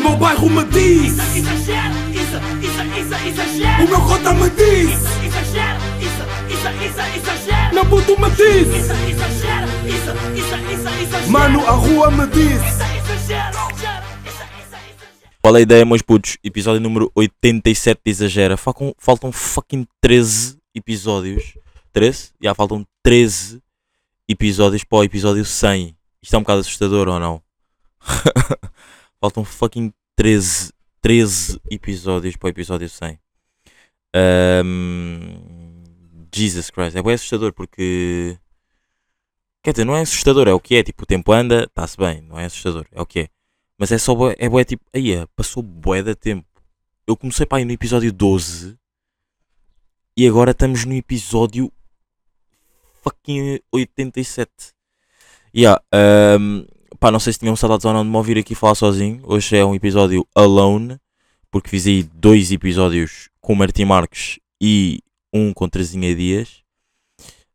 meu 0.00 0.16
bairro 0.16 0.50
me 0.50 0.64
diz 0.64 1.12
Isso, 1.12 1.38
exagero, 1.38 1.94
isso, 2.10 2.36
isso, 2.62 2.82
isso, 2.98 3.28
exagero. 3.28 3.84
O 3.84 3.88
meu 3.88 4.00
cota 4.00 4.34
me 4.34 4.50
diz 4.50 4.90
Isso, 4.90 5.24
exagero, 5.24 5.80
isso, 6.00 6.22
isso, 6.54 6.68
isso, 6.84 7.00
exagero. 7.16 7.74
Meu 7.74 7.86
puto 7.86 8.20
me 8.20 8.30
diz 8.30 8.68
Isso, 8.68 8.92
exagero, 8.92 9.66
isso, 9.86 10.10
isso, 10.34 10.54
isso, 10.72 10.88
exagero. 11.02 11.30
Mano, 11.30 11.66
a 11.66 11.72
rua 11.72 12.10
me 12.10 12.26
diz 12.28 12.52
Isso, 12.52 12.82
exagero, 12.82 13.58
exagero. 13.58 14.10
Qual 15.42 15.56
é 15.56 15.60
a 15.60 15.62
ideia, 15.62 15.84
meus 15.86 16.02
putos? 16.02 16.36
Episódio 16.44 16.82
número 16.82 17.10
87 17.14 17.98
de 18.04 18.10
Exagera. 18.10 18.56
Faltam, 18.58 18.94
faltam 18.98 19.32
fucking 19.32 19.86
13 19.98 20.58
episódios. 20.74 21.54
13? 21.94 22.32
Já 22.42 22.54
faltam 22.54 22.86
13 23.02 23.58
episódios 24.28 24.84
para 24.84 24.98
o 24.98 25.04
episódio 25.04 25.42
100. 25.42 25.96
Isto 26.22 26.36
é 26.36 26.38
um 26.38 26.42
bocado 26.42 26.60
assustador 26.60 27.08
ou 27.08 27.18
não? 27.18 27.42
faltam 29.20 29.44
fucking 29.44 29.92
13, 30.16 30.72
13 31.02 31.60
episódios 31.70 32.36
para 32.36 32.46
o 32.46 32.50
episódio 32.50 32.88
100. 32.88 33.20
Ahm, 34.14 35.84
Jesus 36.34 36.70
Christ. 36.70 36.96
É 36.96 37.02
bem 37.02 37.14
assustador 37.14 37.52
porque. 37.52 38.38
Quer 39.62 39.72
dizer, 39.72 39.84
não 39.84 39.94
é 39.94 40.00
assustador, 40.00 40.48
é 40.48 40.52
o 40.52 40.60
que 40.60 40.76
é. 40.76 40.82
Tipo, 40.82 41.02
o 41.02 41.06
tempo 41.06 41.32
anda, 41.32 41.64
está-se 41.64 41.96
bem. 41.96 42.22
Não 42.22 42.38
é 42.38 42.46
assustador, 42.46 42.86
é 42.92 43.00
o 43.00 43.06
que 43.06 43.20
é. 43.20 43.28
Mas 43.78 43.92
é 43.92 43.98
só 43.98 44.14
é 44.38 44.48
bué 44.48 44.64
tipo, 44.64 44.84
aí 44.94 45.26
passou 45.36 45.62
bué 45.62 46.02
da 46.02 46.14
tempo. 46.14 46.46
Eu 47.06 47.16
comecei 47.16 47.46
para 47.46 47.58
aí 47.58 47.64
no 47.64 47.72
episódio 47.72 48.12
12 48.12 48.78
e 50.16 50.28
agora 50.28 50.50
estamos 50.50 50.84
no 50.84 50.94
episódio 50.94 51.72
fucking 53.02 53.60
87. 53.72 54.50
Yeah, 55.54 55.82
um, 56.38 56.66
pá, 56.98 57.10
não 57.10 57.20
sei 57.20 57.32
se 57.32 57.38
tinham 57.38 57.56
saudades 57.56 57.84
ou 57.84 57.92
não 57.92 58.04
de 58.04 58.10
me 58.10 58.16
ouvir 58.16 58.38
aqui 58.38 58.54
falar 58.54 58.74
sozinho. 58.74 59.20
Hoje 59.24 59.56
é 59.56 59.64
um 59.64 59.74
episódio 59.74 60.26
alone, 60.34 60.98
porque 61.50 61.68
fiz 61.68 61.86
aí 61.86 62.02
dois 62.02 62.50
episódios 62.50 63.28
com 63.40 63.52
o 63.52 63.56
Martim 63.56 63.84
Marques 63.84 64.38
e 64.60 65.00
um 65.32 65.52
com 65.52 65.68
Terezinha 65.68 66.14
Dias. 66.14 66.60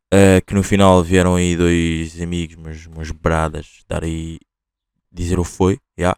Uh, 0.06 0.40
que 0.46 0.54
no 0.54 0.62
final 0.62 1.02
vieram 1.02 1.34
aí 1.34 1.56
dois 1.56 2.20
amigos, 2.20 2.54
meus, 2.56 2.86
meus 2.86 3.10
bradas, 3.10 3.84
dar 3.88 4.04
aí 4.04 4.38
dizer 5.10 5.38
o 5.38 5.44
foi, 5.44 5.80
já. 5.98 6.16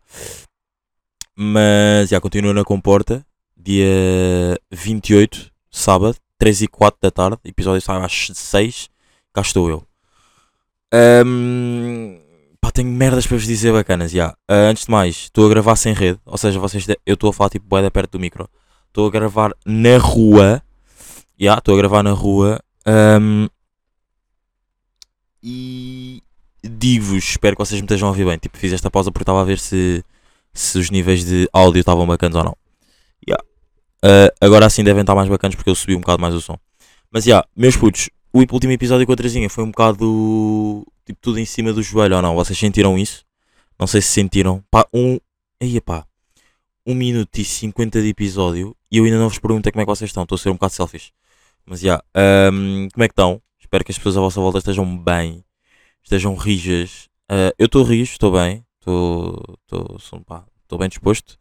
Mas 1.34 2.10
já 2.10 2.20
continua 2.20 2.52
na 2.52 2.64
comporta, 2.64 3.24
dia 3.56 4.60
28, 4.70 5.50
sábado, 5.70 6.16
3 6.36 6.62
e 6.62 6.68
4 6.68 6.98
da 7.00 7.10
tarde, 7.10 7.38
episódio 7.44 7.80
sai 7.80 8.04
às 8.04 8.30
6, 8.34 8.90
cá 9.32 9.40
estou 9.40 9.70
eu. 9.70 9.86
Ahm, 10.92 12.18
pá, 12.68 12.72
tenho 12.72 12.90
merdas 12.90 13.26
para 13.26 13.36
vos 13.36 13.46
dizer 13.46 13.72
bacanas, 13.72 14.10
já. 14.10 14.34
Ah, 14.46 14.68
antes 14.70 14.84
de 14.84 14.90
mais, 14.90 15.16
estou 15.16 15.46
a 15.46 15.48
gravar 15.48 15.76
sem 15.76 15.92
rede, 15.94 16.20
ou 16.24 16.36
seja, 16.36 16.58
vocês, 16.58 16.86
de- 16.86 16.98
eu 17.06 17.14
estou 17.14 17.30
a 17.30 17.32
falar 17.32 17.50
tipo 17.50 17.66
bué 17.66 17.88
perto 17.90 18.12
do 18.12 18.20
micro. 18.20 18.48
Estou 18.88 19.06
a 19.06 19.10
gravar 19.10 19.52
na 19.64 19.98
rua, 19.98 20.62
já, 21.38 21.54
estou 21.58 21.74
a 21.74 21.78
gravar 21.78 22.02
na 22.02 22.12
rua. 22.12 22.60
ahm, 22.86 23.46
e 25.42 26.22
digo-vos, 26.62 27.24
espero 27.24 27.56
que 27.56 27.64
vocês 27.64 27.80
me 27.80 27.84
estejam 27.86 28.08
a 28.08 28.10
ouvir 28.10 28.24
bem. 28.26 28.38
Tipo, 28.38 28.56
fiz 28.58 28.72
esta 28.72 28.90
pausa 28.90 29.10
porque 29.10 29.22
estava 29.22 29.40
a 29.40 29.44
ver 29.44 29.58
se, 29.58 30.04
se 30.52 30.78
os 30.78 30.90
níveis 30.90 31.24
de 31.24 31.48
áudio 31.52 31.80
estavam 31.80 32.06
bacanas 32.06 32.36
ou 32.36 32.44
não. 32.44 32.56
Yeah. 33.26 33.44
Ah, 34.02 34.32
agora 34.40 34.66
assim 34.66 34.82
devem 34.82 35.02
estar 35.02 35.14
mais 35.14 35.28
bacanas 35.28 35.54
porque 35.54 35.70
eu 35.70 35.74
subi 35.74 35.94
um 35.94 36.00
bocado 36.00 36.20
mais 36.20 36.34
o 36.34 36.40
som. 36.40 36.58
Mas 37.10 37.24
já, 37.24 37.44
meus 37.56 37.76
putos, 37.76 38.10
o 38.38 38.54
último 38.54 38.72
episódio 38.72 39.06
com 39.06 39.12
a 39.12 39.16
Terezinha 39.16 39.48
foi 39.50 39.64
um 39.64 39.70
bocado 39.70 40.86
tipo 41.04 41.18
tudo 41.20 41.38
em 41.38 41.44
cima 41.44 41.72
do 41.72 41.82
joelho 41.82 42.16
ou 42.16 42.22
não? 42.22 42.34
Vocês 42.34 42.58
sentiram 42.58 42.98
isso? 42.98 43.24
Não 43.78 43.86
sei 43.86 44.00
se 44.02 44.08
sentiram. 44.08 44.62
Pá, 44.70 44.86
um. 44.92 45.18
Aí, 45.60 45.80
pá. 45.80 46.06
1 46.86 46.94
minuto 46.94 47.36
e 47.38 47.44
50 47.44 48.00
de 48.00 48.08
episódio 48.08 48.74
e 48.90 48.98
eu 48.98 49.04
ainda 49.04 49.18
não 49.18 49.28
vos 49.28 49.38
perguntei 49.38 49.70
como 49.70 49.82
é 49.82 49.84
que 49.84 49.90
vocês 49.90 50.08
estão. 50.08 50.22
Estou 50.22 50.36
a 50.36 50.38
ser 50.38 50.50
um 50.50 50.54
bocado 50.54 50.72
selfish. 50.72 51.12
Mas 51.66 51.80
já, 51.80 52.02
ahm, 52.14 52.88
como 52.92 53.04
é 53.04 53.08
que 53.08 53.12
estão? 53.12 53.42
Espero 53.60 53.84
que 53.84 53.92
as 53.92 53.98
pessoas 53.98 54.16
à 54.16 54.20
vossa 54.20 54.40
volta 54.40 54.58
estejam 54.58 54.96
bem, 54.96 55.44
estejam 56.02 56.34
rijas. 56.34 57.08
Ah, 57.28 57.52
eu 57.58 57.66
estou 57.66 57.82
rijo, 57.84 58.12
estou 58.12 58.32
bem, 58.32 58.64
estou 58.80 60.78
bem 60.78 60.88
disposto. 60.88 61.38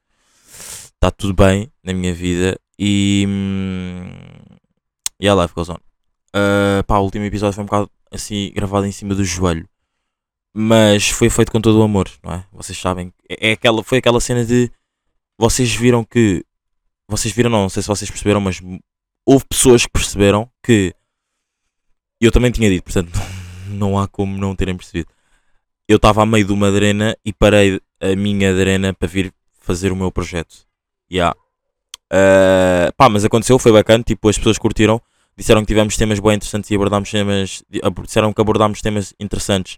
Está 0.95 1.11
tudo 1.11 1.33
bem 1.33 1.71
na 1.83 1.93
minha 1.93 2.13
vida 2.13 2.59
e. 2.77 3.25
hum, 3.27 4.09
E 5.19 5.27
a 5.29 5.35
life 5.35 5.53
goes 5.53 5.69
on. 5.69 5.86
Ah, 6.37 6.83
pá, 6.83 6.99
o 6.99 7.03
último 7.03 7.25
episódio 7.25 7.55
foi 7.55 7.63
um 7.63 7.67
bocado 7.67 7.89
assim 8.11 8.51
gravado 8.53 8.85
em 8.85 8.91
cima 8.91 9.15
do 9.15 9.23
joelho. 9.23 9.67
Mas 10.53 11.09
foi 11.09 11.29
feito 11.29 11.51
com 11.51 11.59
todo 11.59 11.79
o 11.79 11.83
amor, 11.83 12.09
não 12.23 12.33
é? 12.33 12.45
Vocês 12.51 12.77
sabem. 12.77 13.13
É, 13.29 13.49
é 13.49 13.51
aquela, 13.53 13.83
foi 13.83 13.97
aquela 13.97 14.19
cena 14.19 14.45
de. 14.45 14.71
Vocês 15.37 15.73
viram 15.73 16.03
que. 16.03 16.43
Vocês 17.07 17.33
viram, 17.33 17.49
não, 17.49 17.63
não 17.63 17.69
sei 17.69 17.81
se 17.81 17.87
vocês 17.87 18.09
perceberam, 18.09 18.41
mas 18.41 18.61
houve 19.25 19.45
pessoas 19.45 19.85
que 19.85 19.91
perceberam 19.91 20.49
que. 20.63 20.93
Eu 22.19 22.31
também 22.31 22.51
tinha 22.51 22.69
dito, 22.69 22.83
portanto, 22.83 23.11
não 23.69 23.97
há 23.99 24.07
como 24.07 24.37
não 24.37 24.55
terem 24.55 24.75
percebido. 24.75 25.09
Eu 25.87 25.97
estava 25.97 26.23
a 26.23 26.25
meio 26.25 26.45
de 26.45 26.51
uma 26.51 26.71
drena 26.71 27.15
e 27.23 27.31
parei 27.31 27.79
a 28.01 28.15
minha 28.15 28.53
drena 28.53 28.93
para 28.93 29.07
vir 29.07 29.33
fazer 29.59 29.91
o 29.91 29.95
meu 29.95 30.11
projeto. 30.11 30.67
Yeah. 31.11 31.35
Ah, 32.11 32.91
pá, 32.97 33.09
mas 33.09 33.23
aconteceu, 33.25 33.57
foi 33.59 33.71
bacana. 33.71 34.03
Tipo, 34.03 34.29
as 34.29 34.37
pessoas 34.37 34.57
curtiram, 34.57 35.01
disseram 35.37 35.61
que 35.61 35.67
tivemos 35.67 35.95
temas 35.95 36.19
bem 36.19 36.33
interessantes 36.35 36.69
e 36.71 36.75
abordámos 36.75 37.11
temas. 37.11 37.63
ab- 37.83 38.01
Disseram 38.03 38.33
que 38.33 38.41
abordámos 38.41 38.81
temas 38.81 39.13
interessantes 39.19 39.77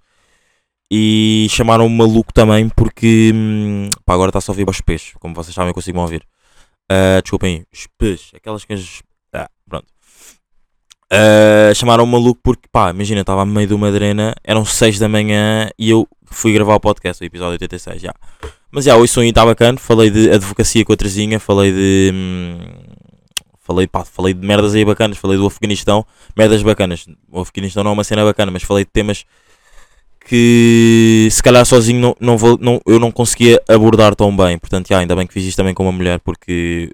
e 0.92 1.48
chamaram 1.50 1.86
o 1.86 1.90
maluco 1.90 2.34
também 2.34 2.70
porque. 2.70 3.32
hum, 3.34 3.90
pá, 4.06 4.14
agora 4.14 4.30
está 4.30 4.42
só 4.42 4.52
a 4.52 4.54
ouvir 4.54 4.68
aos 4.68 4.82
peixes, 4.82 5.14
como 5.20 5.36
vocês 5.36 5.54
sabem, 5.54 5.70
eu 5.70 5.74
consigo 5.74 6.00
ouvir. 6.00 6.24
Ah, 6.92 7.22
desculpem, 7.22 7.64
os 7.74 7.88
peixes, 7.98 8.32
aquelas 8.34 8.66
coisas. 8.66 9.04
Ah, 9.34 9.48
pronto. 9.70 9.86
Ah, 11.12 11.74
chamaram 11.76 12.04
o 12.04 12.08
maluco 12.08 12.40
porque, 12.44 12.68
pá, 12.72 12.92
imagina, 12.92 13.22
estava 13.22 13.42
a 13.42 13.46
meio 13.46 13.68
de 13.68 13.74
uma 13.74 13.92
drena, 13.92 14.34
eram 14.44 14.64
6 14.66 15.00
da 15.00 15.08
manhã 15.10 15.70
e 15.78 15.90
eu 15.90 16.08
fui 16.26 16.54
gravar 16.54 16.76
o 16.76 16.80
podcast, 16.80 17.24
o 17.24 17.26
episódio 17.26 17.54
86, 17.54 18.02
já. 18.02 18.14
Mas 18.72 18.86
já, 18.86 18.96
hoje 18.96 19.12
sonho 19.14 19.30
está 19.30 19.44
bacana, 19.46 19.80
falei 19.80 20.12
de 20.12 20.30
advocacia 20.32 20.86
com 20.86 20.94
a 20.94 20.96
Terezinha, 20.98 21.40
falei 21.40 21.72
de. 21.72 22.12
hum, 22.14 22.60
falei, 23.70 23.86
pá, 23.86 24.04
falei 24.04 24.34
de 24.34 24.46
merdas 24.46 24.74
aí 24.74 24.84
bacanas, 24.84 25.16
falei 25.20 25.38
do 25.38 25.46
Afeganistão, 25.46 26.04
merdas 26.36 26.64
bacanas. 26.64 27.06
O 27.32 27.42
Afeganistão 27.42 27.84
não 27.84 27.92
é 27.92 27.94
uma 27.94 28.04
cena 28.04 28.26
bacana, 28.26 28.52
mas 28.52 28.64
falei 28.64 28.84
de 28.84 28.90
temas 28.90 29.26
que 30.26 31.28
se 31.32 31.44
calhar 31.44 31.64
sozinho 31.68 32.00
não, 32.00 32.16
não 32.20 32.36
vou, 32.36 32.58
não, 32.60 32.82
eu 32.88 33.00
não 33.00 33.12
conseguia 33.12 33.62
abordar 33.70 34.16
tão 34.16 34.36
bem. 34.36 34.58
Portanto, 34.58 34.88
já, 34.88 34.98
ainda 34.98 35.16
bem 35.16 35.28
que 35.28 35.34
fiz 35.34 35.46
isto 35.46 35.58
também 35.58 35.76
com 35.76 35.84
uma 35.84 35.92
mulher, 35.92 36.20
porque 36.20 36.92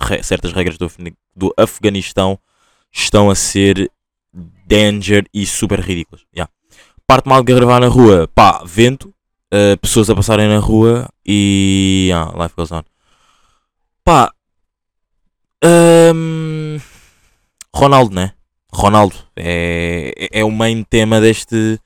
re- 0.00 0.22
certas 0.22 0.52
regras 0.52 0.78
do, 0.78 0.88
do 1.34 1.52
Afeganistão 1.56 2.38
estão 2.92 3.28
a 3.28 3.34
ser 3.34 3.90
danger 4.64 5.26
e 5.34 5.44
super 5.44 5.80
ridículas. 5.80 6.24
já. 6.32 6.48
Parte 7.04 7.28
mal 7.28 7.42
de 7.42 7.52
gravar 7.52 7.80
na 7.80 7.88
rua, 7.88 8.28
pá, 8.32 8.62
vento, 8.64 9.12
uh, 9.52 9.76
pessoas 9.80 10.08
a 10.08 10.14
passarem 10.14 10.46
na 10.46 10.58
rua 10.58 11.08
e. 11.26 12.12
Ah, 12.14 12.32
life 12.44 12.54
goes 12.56 12.70
on. 12.70 12.82
Pá. 14.04 14.32
Hum, 15.64 16.78
Ronaldo, 17.74 18.14
né? 18.14 18.32
Ronaldo 18.72 19.16
é, 19.36 20.12
é 20.18 20.40
é 20.40 20.44
o 20.44 20.50
main 20.50 20.84
tema 20.84 21.20
deste, 21.20 21.80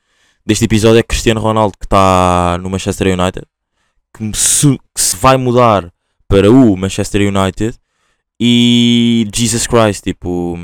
deste 0.45 0.65
episódio. 0.65 0.99
É 0.99 1.03
Cristiano 1.03 1.39
Ronaldo 1.39 1.77
que 1.77 1.85
está 1.85 2.57
no 2.61 2.69
Manchester 2.69 3.07
United, 3.07 3.45
que 4.13 4.37
se, 4.37 4.77
que 4.93 5.01
se 5.01 5.15
vai 5.17 5.37
mudar 5.37 5.91
para 6.27 6.49
o 6.51 6.75
Manchester 6.75 7.21
United 7.21 7.77
e 8.43 9.27
Jesus 9.31 9.67
Christ, 9.67 10.03
tipo, 10.03 10.57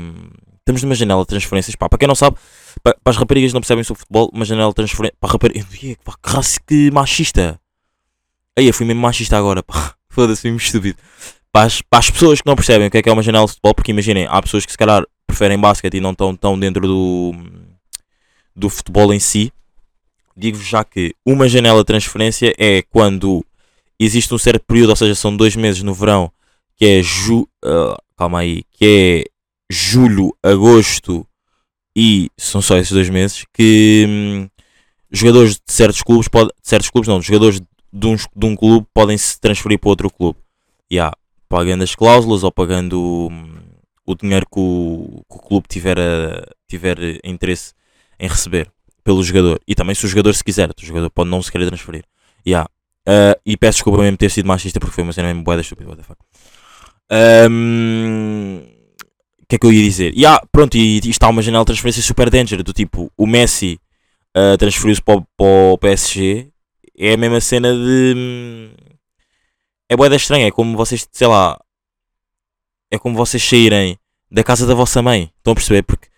estamos 0.58 0.82
numa 0.82 0.96
janela 0.96 1.20
de 1.22 1.28
transferências. 1.28 1.76
Pá, 1.76 1.88
para 1.88 1.96
quem 1.96 2.08
não 2.08 2.14
sabe, 2.16 2.36
para, 2.82 2.96
para 3.04 3.10
as 3.12 3.16
raparigas 3.16 3.52
não 3.52 3.60
percebem 3.60 3.84
sobre 3.84 4.00
futebol, 4.00 4.28
uma 4.32 4.44
janela 4.44 4.70
de 4.70 4.74
transferências. 4.74 5.16
Para 5.20 5.30
raparigas, 5.30 5.64
que 5.70 5.96
raça 6.24 6.58
que 6.66 6.90
machista. 6.90 7.60
Aí 8.58 8.66
eu 8.66 8.74
fui 8.74 8.84
mesmo 8.84 9.00
machista 9.00 9.38
agora, 9.38 9.62
pá. 9.62 9.94
Foda-se, 10.10 10.44
mesmo 10.46 10.58
estúpido. 10.58 10.98
Para 11.52 11.66
as, 11.66 11.82
para 11.82 11.98
as 11.98 12.10
pessoas 12.10 12.40
que 12.40 12.46
não 12.46 12.54
percebem 12.54 12.88
o 12.88 12.90
que 12.90 12.98
é 12.98 13.02
que 13.02 13.08
é 13.08 13.12
uma 13.12 13.22
janela 13.22 13.46
de 13.46 13.52
futebol, 13.52 13.74
porque 13.74 13.90
imaginem, 13.90 14.26
há 14.28 14.40
pessoas 14.42 14.66
que 14.66 14.72
se 14.72 14.78
calhar 14.78 15.04
preferem 15.26 15.58
basquete 15.58 15.94
e 15.94 16.00
não 16.00 16.12
estão 16.12 16.34
tão 16.34 16.58
dentro 16.58 16.86
do, 16.86 17.32
do 18.54 18.68
futebol 18.68 19.12
em 19.12 19.18
si. 19.18 19.52
Digo-vos 20.36 20.66
já 20.66 20.84
que 20.84 21.14
uma 21.26 21.48
janela 21.48 21.80
de 21.80 21.86
transferência 21.86 22.54
é 22.58 22.82
quando 22.82 23.44
existe 23.98 24.32
um 24.32 24.38
certo 24.38 24.64
período, 24.66 24.90
ou 24.90 24.96
seja, 24.96 25.14
são 25.14 25.36
dois 25.36 25.56
meses 25.56 25.82
no 25.82 25.94
verão, 25.94 26.30
que 26.76 26.84
é 26.84 27.02
ju, 27.02 27.48
ah, 27.64 27.96
calma 28.16 28.40
aí, 28.40 28.62
que 28.72 29.24
é 29.26 29.30
julho, 29.70 30.34
agosto 30.42 31.26
e 31.96 32.30
são 32.36 32.62
só 32.62 32.76
esses 32.76 32.92
dois 32.92 33.10
meses 33.10 33.44
que 33.52 34.06
hum, 34.08 34.48
jogadores 35.10 35.54
de 35.54 35.72
certos 35.72 36.02
clubes 36.02 36.28
pode, 36.28 36.48
de 36.48 36.68
certos 36.68 36.90
clubes 36.90 37.08
não, 37.08 37.20
jogadores 37.20 37.60
de, 37.92 38.06
uns, 38.06 38.28
de 38.34 38.46
um 38.46 38.54
clube 38.54 38.86
podem 38.94 39.18
se 39.18 39.38
transferir 39.40 39.78
para 39.78 39.90
outro 39.90 40.10
clube. 40.10 40.38
Yeah, 40.90 41.14
pagando 41.48 41.84
as 41.84 41.94
cláusulas 41.94 42.42
ou 42.44 42.52
pagando 42.52 43.28
hum, 43.30 43.60
o 44.06 44.14
dinheiro 44.14 44.46
que 44.46 44.58
o, 44.60 45.22
que 45.30 45.36
o 45.36 45.40
clube 45.40 45.66
tiver, 45.68 45.98
a- 45.98 46.44
tiver 46.68 46.98
interesse 47.24 47.72
em 48.18 48.28
receber 48.28 48.70
pelo 49.04 49.22
jogador. 49.22 49.60
E 49.66 49.74
também 49.74 49.94
se 49.94 50.04
o 50.04 50.08
jogador 50.08 50.34
se 50.34 50.44
quiser, 50.44 50.68
o 50.70 50.86
jogador 50.86 51.10
pode 51.10 51.30
não 51.30 51.42
se 51.42 51.50
querer 51.52 51.66
transferir. 51.66 52.04
Yeah. 52.46 52.68
Uh, 53.08 53.40
e 53.46 53.56
peço 53.56 53.78
desculpa 53.78 54.02
mesmo 54.02 54.16
ter 54.18 54.30
sido 54.30 54.46
machista 54.46 54.78
porque 54.78 54.94
foi 54.94 55.02
uma 55.04 55.12
cena 55.12 55.28
mesmo 55.28 55.42
boeda 55.42 55.62
estúpida. 55.62 55.88
What 55.90 56.02
the 56.02 56.06
fuck. 56.06 56.20
Um, 57.10 58.60
O 59.42 59.46
que 59.48 59.56
é 59.56 59.58
que 59.58 59.66
eu 59.66 59.72
ia 59.72 59.82
dizer? 59.82 60.12
E 60.16 60.26
ah, 60.26 60.40
pronto, 60.52 60.76
e, 60.76 60.98
está 61.08 61.28
uma 61.28 61.40
janela 61.42 61.64
de 61.64 61.68
transferência 61.68 62.02
super 62.02 62.28
danger. 62.30 62.62
Do 62.62 62.72
tipo, 62.72 63.10
o 63.16 63.26
Messi 63.26 63.80
uh, 64.36 64.56
transferiu-se 64.58 65.00
para, 65.02 65.18
o- 65.18 65.26
para 65.36 65.46
o 65.72 65.78
PSG. 65.78 66.48
É 66.98 67.14
a 67.14 67.16
mesma 67.16 67.40
cena 67.40 67.72
de. 67.72 68.70
É 69.88 69.96
boeda 69.96 70.16
estranha. 70.16 70.46
É 70.46 70.50
como 70.50 70.76
vocês, 70.76 71.06
sei 71.10 71.26
lá. 71.26 71.58
É 72.90 72.98
como 72.98 73.16
vocês 73.16 73.42
saírem 73.42 73.98
da 74.30 74.44
casa 74.44 74.66
da 74.66 74.74
vossa 74.74 75.02
mãe. 75.02 75.32
Estão 75.36 75.52
a 75.52 75.56
perceber? 75.56 75.82
Porque, 75.82 76.08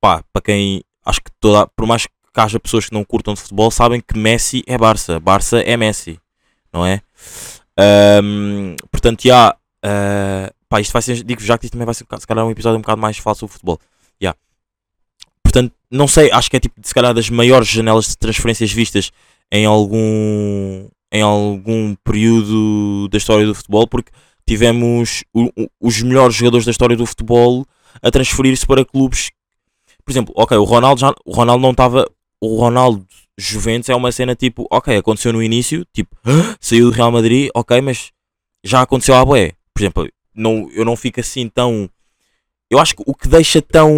pá, 0.00 0.24
para 0.32 0.42
quem. 0.42 0.82
Acho 1.04 1.20
que 1.20 1.30
toda. 1.40 1.66
Por 1.68 1.86
mais 1.86 2.06
que 2.06 2.12
haja 2.40 2.58
pessoas 2.58 2.86
que 2.86 2.94
não 2.94 3.04
curtam 3.04 3.34
de 3.34 3.40
futebol, 3.40 3.70
sabem 3.70 4.00
que 4.00 4.18
Messi 4.18 4.62
é 4.66 4.78
Barça. 4.78 5.20
Barça 5.20 5.60
é 5.60 5.76
Messi. 5.76 6.18
Não 6.72 6.86
é? 6.86 7.02
Ahm, 7.76 8.76
portanto, 8.90 9.22
já. 9.22 9.56
ah, 9.82 10.52
pá, 10.68 10.80
isto 10.80 10.92
vai 10.92 11.02
ser. 11.02 11.22
Digo 11.22 11.40
já 11.42 11.58
que 11.58 11.66
isto 11.66 11.72
também 11.72 11.86
vai 11.86 11.94
ser 11.94 12.06
se 12.18 12.26
calhar 12.26 12.44
um 12.44 12.50
episódio 12.50 12.78
um 12.78 12.82
bocado 12.82 13.00
mais 13.00 13.18
fácil 13.18 13.40
sobre 13.40 13.52
futebol. 13.52 13.78
Já. 14.20 14.34
Portanto, 15.42 15.74
não 15.90 16.08
sei. 16.08 16.30
Acho 16.32 16.50
que 16.50 16.56
é 16.56 16.60
tipo, 16.60 16.80
se 16.82 16.94
calhar, 16.94 17.12
das 17.14 17.28
maiores 17.30 17.68
janelas 17.68 18.08
de 18.08 18.16
transferências 18.16 18.72
vistas 18.72 19.12
em 19.50 19.66
algum. 19.66 20.88
Em 21.12 21.20
algum 21.22 21.94
período 22.02 23.06
da 23.08 23.18
história 23.18 23.46
do 23.46 23.54
futebol, 23.54 23.86
porque 23.86 24.10
tivemos 24.46 25.22
o- 25.34 25.50
o- 25.56 25.68
os 25.80 26.00
melhores 26.02 26.34
jogadores 26.34 26.64
da 26.64 26.70
história 26.70 26.96
do 26.96 27.04
futebol 27.06 27.66
a 28.02 28.10
transferir-se 28.10 28.66
para 28.66 28.84
clubes. 28.84 29.30
Por 30.04 30.10
exemplo, 30.10 30.32
ok, 30.36 30.56
o 30.56 30.64
Ronaldo 30.64 31.00
já, 31.00 31.14
o 31.24 31.32
Ronaldo 31.32 31.62
não 31.62 31.70
estava. 31.72 32.06
O 32.40 32.56
Ronaldo 32.56 33.06
Juventus 33.38 33.88
é 33.88 33.94
uma 33.94 34.10
cena 34.10 34.34
tipo, 34.34 34.66
ok, 34.70 34.96
aconteceu 34.96 35.32
no 35.32 35.42
início, 35.42 35.86
tipo, 35.92 36.16
saiu 36.60 36.90
do 36.90 36.96
Real 36.96 37.12
Madrid, 37.12 37.50
ok, 37.54 37.80
mas 37.80 38.10
já 38.64 38.80
aconteceu 38.82 39.14
à 39.14 39.24
boé. 39.24 39.52
Por 39.74 39.82
exemplo, 39.82 40.08
não, 40.34 40.68
eu 40.72 40.84
não 40.84 40.96
fico 40.96 41.20
assim 41.20 41.48
tão. 41.48 41.88
Eu 42.70 42.78
acho 42.78 42.96
que 42.96 43.02
o 43.06 43.14
que 43.14 43.28
deixa 43.28 43.60
tão. 43.60 43.90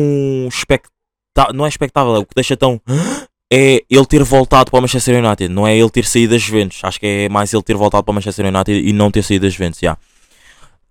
Não 1.54 1.64
é 1.64 1.68
expectável, 1.68 2.14
é 2.16 2.18
o 2.18 2.26
que 2.26 2.34
deixa 2.34 2.56
tão. 2.56 2.80
É 3.52 3.84
ele 3.88 4.06
ter 4.06 4.22
voltado 4.24 4.70
para 4.70 4.78
o 4.78 4.82
Manchester 4.82 5.24
United, 5.24 5.52
não 5.52 5.66
é 5.66 5.76
ele 5.76 5.90
ter 5.90 6.04
saído 6.04 6.32
das 6.32 6.42
Juventus. 6.42 6.80
Acho 6.82 6.98
que 6.98 7.06
é 7.06 7.28
mais 7.28 7.52
ele 7.52 7.62
ter 7.62 7.76
voltado 7.76 8.02
para 8.02 8.10
o 8.10 8.14
Manchester 8.14 8.46
United 8.46 8.88
e 8.88 8.92
não 8.92 9.10
ter 9.10 9.22
saído 9.22 9.46
das 9.46 9.54
Juventus, 9.54 9.80
já. 9.80 9.96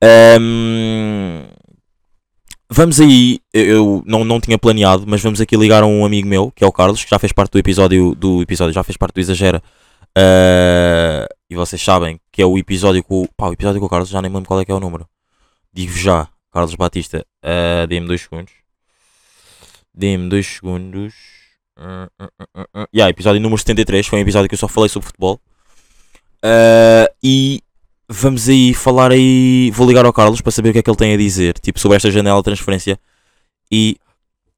Ahm, 0.02 1.44
Vamos 2.76 3.00
aí, 3.00 3.40
eu 3.54 4.02
não, 4.04 4.24
não 4.26 4.42
tinha 4.42 4.58
planeado, 4.58 5.04
mas 5.06 5.22
vamos 5.22 5.40
aqui 5.40 5.56
ligar 5.56 5.84
a 5.84 5.86
um 5.86 6.04
amigo 6.04 6.28
meu, 6.28 6.52
que 6.52 6.64
é 6.64 6.68
o 6.68 6.72
Carlos, 6.72 7.04
que 7.04 7.10
já 7.12 7.20
fez 7.20 7.32
parte 7.32 7.52
do 7.52 7.60
episódio, 7.60 8.16
do 8.16 8.42
episódio 8.42 8.74
já 8.74 8.82
fez 8.82 8.98
parte 8.98 9.14
do 9.14 9.20
Exagera. 9.20 9.62
Ah, 10.18 11.28
e 11.48 11.56
vocês 11.56 11.80
sabem 11.80 12.20
que 12.32 12.42
é 12.42 12.46
o 12.46 12.58
episódio 12.58 13.04
com. 13.04 13.28
Pá, 13.38 13.50
o 13.50 13.54
episódio 13.54 13.80
com 13.80 13.86
o 13.86 13.90
Carlos, 13.90 14.10
já 14.10 14.20
nem 14.24 14.32
me 14.32 14.38
lembro 14.38 14.48
qual 14.48 14.60
é 14.60 14.66
que 14.66 14.72
é 14.72 14.76
o 14.76 14.80
número. 14.80 15.08
Digo 15.72 15.92
já, 15.94 16.28
Carlos 16.52 16.74
Batista, 16.74 17.24
ah, 17.44 17.86
dê-me 17.88 18.08
dois 18.08 18.22
segundos. 18.22 18.54
Dê-me 19.94 20.28
dois 20.28 20.48
segundos. 20.48 21.14
Uh, 21.78 22.08
uh, 22.22 22.30
uh, 22.40 22.62
uh, 22.62 22.82
uh. 22.84 22.88
Yeah, 22.94 23.10
episódio 23.10 23.42
número 23.42 23.60
73, 23.60 24.06
foi 24.06 24.20
um 24.20 24.22
episódio 24.22 24.48
que 24.48 24.56
eu 24.56 24.60
só 24.60 24.68
falei 24.68 24.90
sobre 24.90 25.08
futebol. 25.08 25.40
Ah, 26.44 27.10
e 27.24 27.62
vamos 28.10 28.50
aí 28.50 28.74
falar 28.74 29.12
aí. 29.12 29.72
Vou 29.72 29.88
ligar 29.88 30.06
ao 30.06 30.14
Carlos 30.14 30.42
para 30.42 30.52
saber 30.52 30.70
o 30.70 30.74
que 30.74 30.80
é 30.80 30.84
que 30.84 30.90
ele 30.90 30.98
tem 30.98 31.14
a 31.14 31.18
dizer, 31.18 31.58
tipo, 31.60 31.80
sobre 31.80 31.96
esta 31.96 32.12
janela 32.12 32.40
de 32.40 32.44
transferência. 32.44 33.00
E. 33.72 33.98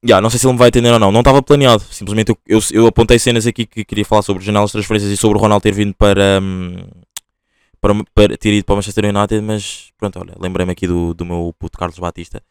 Yeah, 0.04 0.20
não 0.20 0.30
sei 0.30 0.38
se 0.38 0.46
ele 0.46 0.52
me 0.52 0.58
vai 0.58 0.68
entender 0.68 0.92
ou 0.92 0.98
não. 0.98 1.10
Não 1.10 1.20
estava 1.20 1.42
planeado. 1.42 1.82
Simplesmente 1.90 2.30
eu, 2.30 2.38
eu, 2.46 2.60
eu 2.72 2.86
apontei 2.86 3.18
cenas 3.18 3.46
aqui 3.46 3.66
que 3.66 3.84
queria 3.84 4.04
falar 4.04 4.22
sobre 4.22 4.44
janelas 4.44 4.70
de 4.70 4.74
transferências 4.74 5.10
e 5.10 5.16
sobre 5.16 5.38
o 5.38 5.40
Ronaldo 5.40 5.62
ter 5.62 5.72
vindo 5.72 5.94
para. 5.94 6.40
hum, 6.42 6.76
para, 7.80 7.94
para 8.14 8.36
ter 8.36 8.52
ido 8.52 8.64
para 8.64 8.74
o 8.74 8.76
Manchester 8.76 9.04
United, 9.04 9.40
mas 9.42 9.90
pronto, 9.98 10.18
olha, 10.20 10.34
lembrei-me 10.38 10.72
aqui 10.72 10.86
do, 10.86 11.14
do 11.14 11.24
meu 11.24 11.54
puto 11.58 11.78
Carlos 11.78 11.98
Batista 11.98 12.42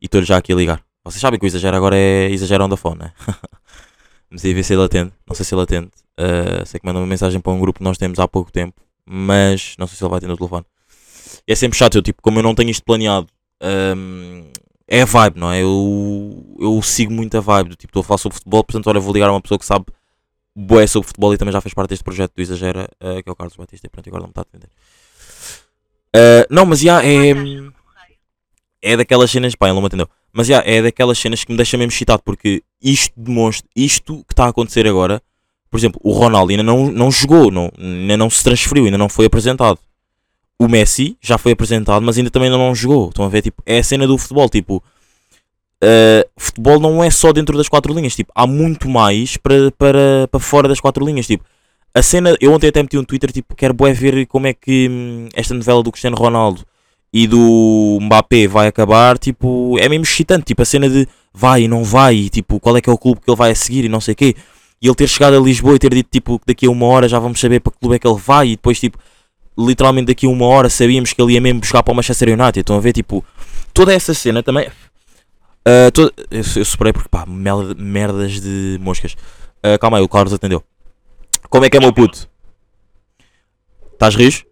e 0.00 0.06
estou 0.06 0.22
já 0.22 0.36
aqui 0.36 0.52
a 0.52 0.56
ligar. 0.56 0.82
Vocês 1.04 1.20
sabem 1.20 1.38
que 1.38 1.46
o 1.46 1.48
exagero 1.48 1.76
agora 1.76 1.96
é 1.96 2.30
exagero 2.30 2.64
on 2.64 2.68
the 2.68 2.76
phone, 2.76 2.98
né? 2.98 3.12
Vamos 4.34 4.44
aí 4.44 4.52
ver 4.52 4.64
se 4.64 4.72
ele 4.72 4.82
atende. 4.82 5.12
Não 5.28 5.36
sei 5.36 5.44
se 5.44 5.54
ele 5.54 5.62
atende. 5.62 5.90
Uh, 6.18 6.66
sei 6.66 6.80
que 6.80 6.84
manda 6.84 6.98
uma 6.98 7.06
mensagem 7.06 7.40
para 7.40 7.52
um 7.52 7.60
grupo 7.60 7.78
que 7.78 7.84
nós 7.84 7.96
temos 7.96 8.18
há 8.18 8.26
pouco 8.26 8.50
tempo, 8.50 8.74
mas 9.06 9.76
não 9.78 9.86
sei 9.86 9.96
se 9.96 10.02
ele 10.02 10.10
vai 10.10 10.18
atender 10.18 10.32
o 10.32 10.36
telefone. 10.36 10.66
E 11.46 11.52
é 11.52 11.54
sempre 11.54 11.78
chato, 11.78 11.94
eu, 11.94 12.02
tipo, 12.02 12.20
como 12.20 12.40
eu 12.40 12.42
não 12.42 12.52
tenho 12.52 12.68
isto 12.68 12.84
planeado, 12.84 13.28
hum, 13.96 14.50
é 14.88 15.02
a 15.02 15.04
vibe, 15.04 15.38
não 15.38 15.52
é? 15.52 15.62
Eu, 15.62 16.56
eu 16.58 16.82
sigo 16.82 17.12
muito 17.12 17.36
a 17.36 17.40
vibe, 17.40 17.70
do 17.70 17.76
tipo, 17.76 17.90
estou 17.90 18.00
a 18.00 18.02
falar 18.02 18.18
sobre 18.18 18.36
futebol, 18.36 18.64
portanto, 18.64 18.88
olha, 18.88 18.98
vou 18.98 19.14
ligar 19.14 19.28
a 19.28 19.32
uma 19.32 19.40
pessoa 19.40 19.56
que 19.56 19.64
sabe 19.64 19.86
boé 20.52 20.84
sobre 20.88 21.06
futebol 21.06 21.32
e 21.32 21.38
também 21.38 21.52
já 21.52 21.60
fez 21.60 21.72
parte 21.72 21.90
deste 21.90 22.02
projeto 22.02 22.32
do 22.34 22.42
Exagera, 22.42 22.88
uh, 23.00 23.22
que 23.22 23.28
é 23.28 23.32
o 23.32 23.36
Carlos 23.36 23.56
Batista, 23.56 23.86
e 23.86 23.90
pronto, 23.90 24.08
agora 24.08 24.22
não 24.22 24.28
me 24.28 24.32
está 24.32 24.40
a 24.40 24.42
atender. 24.42 24.68
Uh, 26.12 26.46
não, 26.50 26.66
mas 26.66 26.80
já 26.80 27.04
é. 27.04 27.34
É 28.82 28.96
daquelas 28.96 29.30
cenas, 29.30 29.54
pá, 29.54 29.66
ele 29.66 29.74
não 29.74 29.80
me 29.80 29.86
atendeu. 29.86 30.08
Mas 30.34 30.48
já 30.48 30.62
é 30.66 30.82
daquelas 30.82 31.16
cenas 31.16 31.44
que 31.44 31.52
me 31.52 31.56
deixa 31.56 31.78
mesmo 31.78 31.92
excitado, 31.92 32.20
porque 32.24 32.62
isto 32.82 33.12
demonstra, 33.16 33.68
isto 33.74 34.24
que 34.26 34.32
está 34.32 34.46
a 34.46 34.48
acontecer 34.48 34.84
agora, 34.84 35.22
por 35.70 35.78
exemplo, 35.78 36.00
o 36.02 36.12
Ronaldo 36.12 36.50
ainda 36.50 36.62
não, 36.64 36.90
não 36.90 37.10
jogou, 37.10 37.52
não, 37.52 37.70
ainda 37.78 38.16
não 38.16 38.28
se 38.28 38.42
transferiu, 38.42 38.84
ainda 38.86 38.98
não 38.98 39.08
foi 39.08 39.26
apresentado. 39.26 39.78
O 40.58 40.68
Messi 40.68 41.16
já 41.20 41.38
foi 41.38 41.52
apresentado, 41.52 42.02
mas 42.04 42.18
ainda 42.18 42.30
também 42.30 42.48
ainda 42.48 42.58
não 42.58 42.74
jogou. 42.74 43.10
Estão 43.10 43.24
a 43.24 43.28
ver, 43.28 43.42
tipo, 43.42 43.62
é 43.64 43.78
a 43.78 43.82
cena 43.82 44.08
do 44.08 44.18
futebol, 44.18 44.48
tipo, 44.48 44.82
uh, 45.82 46.28
futebol 46.36 46.80
não 46.80 47.02
é 47.02 47.10
só 47.10 47.32
dentro 47.32 47.56
das 47.56 47.68
quatro 47.68 47.94
linhas, 47.94 48.16
tipo, 48.16 48.32
há 48.34 48.44
muito 48.44 48.88
mais 48.88 49.36
para, 49.36 49.70
para, 49.72 50.28
para 50.30 50.40
fora 50.40 50.66
das 50.66 50.80
quatro 50.80 51.04
linhas, 51.06 51.28
tipo, 51.28 51.44
a 51.94 52.02
cena, 52.02 52.36
eu 52.40 52.52
ontem 52.52 52.68
até 52.68 52.82
meti 52.82 52.98
um 52.98 53.04
Twitter, 53.04 53.30
tipo, 53.30 53.54
quero 53.54 53.72
bué 53.72 53.92
ver 53.92 54.26
como 54.26 54.48
é 54.48 54.52
que 54.52 54.88
hum, 54.90 55.28
esta 55.32 55.54
novela 55.54 55.80
do 55.80 55.92
Cristiano 55.92 56.16
Ronaldo 56.16 56.66
e 57.16 57.28
do 57.28 57.98
Mbappé 58.02 58.48
vai 58.48 58.66
acabar, 58.66 59.16
tipo, 59.18 59.76
é 59.78 59.88
mesmo 59.88 60.02
excitante, 60.02 60.46
tipo, 60.46 60.60
a 60.62 60.64
cena 60.64 60.88
de 60.90 61.06
vai 61.32 61.62
e 61.62 61.68
não 61.68 61.84
vai, 61.84 62.16
e, 62.16 62.28
tipo, 62.28 62.58
qual 62.58 62.76
é 62.76 62.80
que 62.80 62.90
é 62.90 62.92
o 62.92 62.98
clube 62.98 63.20
que 63.20 63.30
ele 63.30 63.36
vai 63.36 63.52
a 63.52 63.54
seguir 63.54 63.84
e 63.84 63.88
não 63.88 64.00
sei 64.00 64.14
o 64.14 64.16
quê. 64.16 64.34
E 64.82 64.86
ele 64.88 64.94
ter 64.96 65.06
chegado 65.08 65.36
a 65.36 65.40
Lisboa 65.40 65.76
e 65.76 65.78
ter 65.78 65.94
dito, 65.94 66.08
tipo, 66.10 66.40
que 66.40 66.46
daqui 66.46 66.66
a 66.66 66.70
uma 66.70 66.86
hora 66.86 67.08
já 67.08 67.20
vamos 67.20 67.38
saber 67.38 67.60
para 67.60 67.72
que 67.72 67.78
clube 67.78 67.94
é 67.94 67.98
que 68.00 68.08
ele 68.08 68.18
vai, 68.18 68.48
e 68.48 68.56
depois, 68.56 68.80
tipo, 68.80 68.98
literalmente 69.56 70.08
daqui 70.08 70.26
a 70.26 70.28
uma 70.28 70.44
hora 70.46 70.68
sabíamos 70.68 71.12
que 71.12 71.22
ele 71.22 71.34
ia 71.34 71.40
mesmo 71.40 71.62
jogar 71.64 71.84
para 71.84 71.92
o 71.92 71.94
Manchester 71.94 72.28
United. 72.30 72.58
Estão 72.58 72.76
a 72.76 72.80
ver, 72.80 72.92
tipo, 72.92 73.24
toda 73.72 73.94
essa 73.94 74.12
cena 74.12 74.42
também. 74.42 74.68
ah, 75.64 75.90
toda- 75.92 76.12
eu, 76.32 76.42
eu 76.56 76.64
superei 76.64 76.92
porque, 76.92 77.08
pá, 77.08 77.24
merda- 77.24 77.74
merdas 77.78 78.40
de 78.40 78.76
moscas. 78.82 79.16
Ah, 79.62 79.78
calma 79.78 79.98
aí, 79.98 80.02
o 80.02 80.08
Carlos 80.08 80.32
atendeu. 80.34 80.62
Como 81.48 81.64
é 81.64 81.70
que 81.70 81.76
é, 81.76 81.80
meu 81.80 81.92
puto? 81.92 82.28
Estás 83.92 84.16
rijo? 84.16 84.44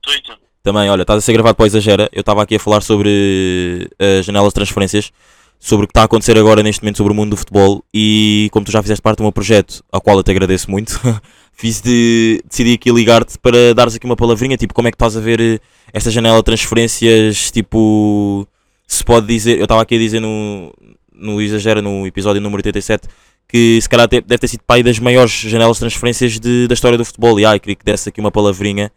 Twitter. 0.00 0.38
Também, 0.68 0.90
olha, 0.90 1.00
estás 1.00 1.16
a 1.16 1.20
ser 1.22 1.32
gravado 1.32 1.54
para 1.54 1.64
o 1.64 1.66
Exagera. 1.66 2.10
Eu 2.12 2.20
estava 2.20 2.42
aqui 2.42 2.56
a 2.56 2.58
falar 2.60 2.82
sobre 2.82 3.88
as 3.98 4.26
janelas 4.26 4.48
de 4.50 4.54
transferências, 4.56 5.10
sobre 5.58 5.84
o 5.84 5.88
que 5.88 5.92
está 5.92 6.02
a 6.02 6.04
acontecer 6.04 6.36
agora 6.36 6.62
neste 6.62 6.82
momento 6.82 6.98
sobre 6.98 7.10
o 7.14 7.16
mundo 7.16 7.30
do 7.30 7.38
futebol. 7.38 7.82
E 7.94 8.50
como 8.52 8.66
tu 8.66 8.70
já 8.70 8.82
fizeste 8.82 9.00
parte 9.00 9.16
do 9.16 9.22
meu 9.22 9.32
projeto, 9.32 9.82
ao 9.90 9.98
qual 9.98 10.18
eu 10.18 10.22
te 10.22 10.30
agradeço 10.30 10.70
muito, 10.70 11.00
fiz 11.56 11.80
de, 11.80 12.42
decidi 12.46 12.74
aqui 12.74 12.92
ligar-te 12.92 13.38
para 13.38 13.72
dares 13.72 13.94
aqui 13.94 14.04
uma 14.04 14.14
palavrinha. 14.14 14.58
Tipo, 14.58 14.74
como 14.74 14.88
é 14.88 14.90
que 14.90 14.96
estás 14.96 15.16
a 15.16 15.20
ver 15.20 15.40
eh, 15.40 15.58
esta 15.90 16.10
janela 16.10 16.36
de 16.36 16.44
transferências? 16.44 17.50
Tipo, 17.50 18.46
se 18.86 19.02
pode 19.02 19.26
dizer. 19.26 19.56
Eu 19.56 19.62
estava 19.64 19.80
aqui 19.80 19.94
a 19.94 19.98
dizer 19.98 20.20
no, 20.20 20.70
no 21.14 21.40
Exagera, 21.40 21.80
no 21.80 22.06
episódio 22.06 22.42
número 22.42 22.58
87, 22.58 23.08
que 23.48 23.78
se 23.80 23.88
calhar 23.88 24.06
deve 24.06 24.36
ter 24.36 24.48
sido 24.48 24.60
pai 24.66 24.82
das 24.82 24.98
maiores 24.98 25.32
janelas 25.32 25.78
de 25.78 25.80
transferências 25.80 26.38
de- 26.38 26.68
da 26.68 26.74
história 26.74 26.98
do 26.98 27.06
futebol. 27.06 27.40
E 27.40 27.46
ai, 27.46 27.58
queria 27.58 27.74
que 27.74 27.84
desse 27.86 28.10
aqui 28.10 28.20
uma 28.20 28.30
palavrinha. 28.30 28.92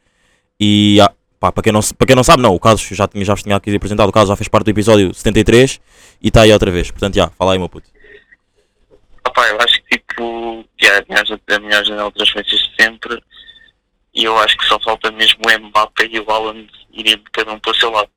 E 0.60 1.00
ah, 1.02 1.10
pá, 1.42 1.52
para, 1.52 1.64
quem 1.64 1.74
não, 1.74 1.82
para 1.82 2.08
quem 2.08 2.16
não 2.16 2.24
sabe, 2.24 2.44
não, 2.44 2.54
o 2.54 2.60
Carlos 2.60 2.84
já 2.84 3.08
tinha, 3.08 3.26
já 3.26 3.34
vos 3.34 3.42
tinha 3.42 3.56
aqui 3.56 3.76
apresentado, 3.76 4.08
o 4.08 4.12
Carlos 4.12 4.30
já 4.30 4.36
fez 4.36 4.48
parte 4.48 4.66
do 4.66 4.70
episódio 4.70 5.12
73 5.12 5.82
e 6.22 6.28
está 6.28 6.44
aí 6.44 6.54
outra 6.54 6.70
vez. 6.70 6.92
Portanto, 6.92 7.16
já, 7.16 7.30
fala 7.32 7.54
aí, 7.54 7.60
meu 7.60 7.68
puto. 7.68 7.90
Opá, 9.28 9.48
eu 9.50 9.60
acho 9.60 9.82
que 9.82 9.98
tipo, 9.98 10.64
que 10.78 10.86
é 10.86 11.00
a 11.00 11.60
melhor, 11.60 11.84
janela 11.84 12.10
de 12.10 12.16
transferências 12.16 12.62
de 12.62 12.84
sempre. 12.84 13.20
E 14.14 14.24
eu 14.24 14.38
acho 14.38 14.56
que 14.56 14.66
só 14.66 14.80
falta 14.80 15.10
mesmo 15.12 15.40
o 15.44 15.68
Mbappé 15.68 16.10
e 16.12 16.20
o 16.20 16.30
Haaland 16.30 16.70
irem 16.94 17.20
cada 17.32 17.54
um 17.54 17.60
para 17.60 17.72
o 17.72 17.76
seu 17.76 17.90
lado. 17.90 18.10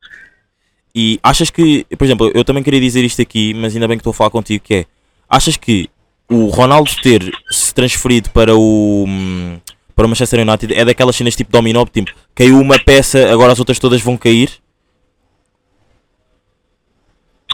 E 0.95 1.19
achas 1.23 1.51
que, 1.51 1.87
por 1.97 2.05
exemplo, 2.05 2.31
eu 2.35 2.45
também 2.45 2.63
queria 2.63 2.81
dizer 2.81 3.03
isto 3.05 3.23
aqui, 3.23 3.55
mas 3.55 3.75
ainda 3.75 3.89
bem 3.89 3.97
que 3.97 4.01
estou 4.01 4.11
a 4.11 4.15
falar 4.15 4.31
contigo, 4.31 4.63
que 4.63 4.75
é, 4.75 4.87
achas 5.29 5.57
que 5.57 5.89
o 6.29 6.47
Ronaldo 6.47 6.91
ter 7.03 7.33
se 7.51 7.73
transferido 7.73 8.31
para 8.31 8.55
o 8.55 9.05
hum, 9.07 9.59
para 9.95 10.07
o 10.07 10.09
Manchester 10.09 10.41
United 10.41 10.75
é 10.75 10.85
daquelas 10.85 11.15
cenas 11.17 11.37
tipo 11.37 11.51
dominó, 11.53 11.85
tipo, 11.87 12.11
caiu 12.35 12.59
uma 12.61 12.79
peça, 12.79 13.31
agora 13.33 13.53
as 13.53 13.59
outras 13.59 13.79
todas 13.79 14.01
vão 14.03 14.17
cair? 14.17 14.51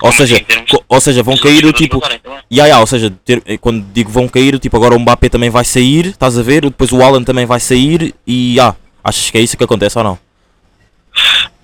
Ou 0.03 0.13
seja, 0.13 0.41
ou 0.89 1.01
seja, 1.01 1.23
vão 1.23 1.37
cair 1.37 1.65
o 1.67 1.73
tipo, 1.75 2.01
passarem 2.01 2.21
também. 2.21 2.39
Ya, 2.51 2.67
ya, 2.67 2.81
ou 2.81 2.87
seja, 2.87 3.11
ter- 3.23 3.43
eh, 3.45 3.59
quando 3.59 3.85
digo 3.93 4.11
vão 4.11 4.27
cair, 4.29 4.59
tipo, 4.59 4.75
agora 4.77 4.95
o 4.97 4.99
Mbappé 4.99 5.29
também 5.29 5.51
vai 5.51 5.65
sair, 5.65 6.07
estás 6.07 6.39
a 6.39 6.43
ver? 6.43 6.63
Depois 6.63 6.91
o 6.91 7.03
Alan 7.03 7.23
também 7.23 7.45
vai 7.45 7.61
sair 7.61 8.15
e, 8.27 8.59
ah, 8.59 8.75
achas 9.05 9.29
que 9.31 9.37
é 9.37 9.43
isso 9.43 9.59
que 9.59 9.65
acontece 9.65 9.99
ou 9.99 10.05
não? 10.05 10.19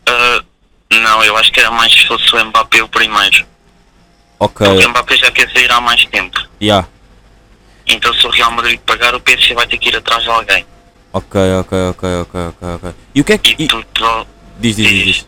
Ah, 0.07 0.43
não, 0.93 1.25
eu 1.25 1.35
acho 1.39 1.51
que 1.51 1.61
era 1.61 1.71
mais 1.71 1.91
se 1.93 2.07
fosse 2.07 2.35
o 2.37 2.45
Mbappé 2.45 2.83
o 2.83 2.89
primeiro. 2.89 3.47
Ok, 4.39 4.67
Porque 4.67 4.85
o 4.85 4.91
Mbappé 4.91 5.17
já 5.17 5.31
quer 5.31 5.51
sair 5.51 5.71
há 5.73 5.81
mais 5.81 6.05
tempo. 6.05 6.39
ya, 6.61 6.87
Então 7.87 8.13
se 8.15 8.27
o 8.27 8.31
Real 8.31 8.51
Madrid 8.53 8.81
pagar, 8.85 9.15
o 9.15 9.21
PSG 9.21 9.55
vai 9.55 9.67
ter 9.67 9.79
que 9.79 9.89
ir 9.89 9.97
atrás 9.97 10.23
de 10.23 10.31
alguém. 10.31 10.67
Ok, 11.13 11.41
ok, 11.61 11.79
ok, 11.91 12.09
ok, 12.23 12.41
ok, 12.41 12.69
ok. 12.75 12.91
E 13.15 13.21
o 13.21 13.25
que 13.25 13.33
é 13.33 13.39
que. 13.39 13.55
E 13.59 13.67
tu, 13.69 13.85
tu 13.95 14.27
Diz, 14.59 14.77
diz, 14.77 14.89
diz, 14.89 15.05
diz. 15.05 15.27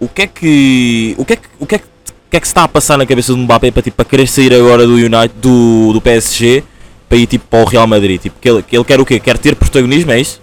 O 0.00 0.08
que 0.08 0.22
é 0.22 0.26
que. 0.26 1.14
O 1.18 1.24
que 1.24 1.32
é 1.32 1.36
que. 1.36 1.48
O 1.58 1.66
que 1.66 1.74
é 1.74 1.78
que, 1.78 1.84
o 1.84 2.30
que 2.30 2.36
é 2.36 2.40
que 2.40 2.46
se 2.46 2.50
está 2.50 2.64
a 2.64 2.68
passar 2.68 2.98
na 2.98 3.06
cabeça 3.06 3.32
do 3.32 3.38
Mbappé 3.38 3.70
para, 3.70 3.82
tipo, 3.82 3.96
para 3.96 4.04
querer 4.04 4.26
sair 4.28 4.52
agora 4.52 4.86
do 4.86 4.94
United, 4.94 5.32
do, 5.36 5.92
do 5.92 6.00
PSG 6.00 6.62
para 7.08 7.16
ir 7.18 7.26
tipo 7.26 7.46
para 7.46 7.62
o 7.62 7.64
Real 7.64 7.86
Madrid? 7.86 8.20
Tipo, 8.20 8.38
que 8.38 8.48
ele, 8.48 8.62
que 8.62 8.76
ele 8.76 8.84
quer 8.84 9.00
o 9.00 9.06
quê? 9.06 9.18
Quer 9.18 9.38
ter 9.38 9.56
protagonismo, 9.56 10.12
é 10.12 10.20
isso? 10.20 10.40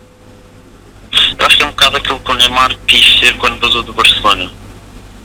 Eu 1.37 1.45
acho 1.45 1.57
que 1.57 1.63
é 1.63 1.67
um 1.67 1.69
bocado 1.69 1.97
aquilo 1.97 2.19
que 2.19 2.31
o 2.31 2.33
Neymar 2.33 2.75
quis 2.87 3.19
ser 3.19 3.37
quando 3.37 3.59
basou 3.59 3.83
do 3.83 3.93
Barcelona. 3.93 4.51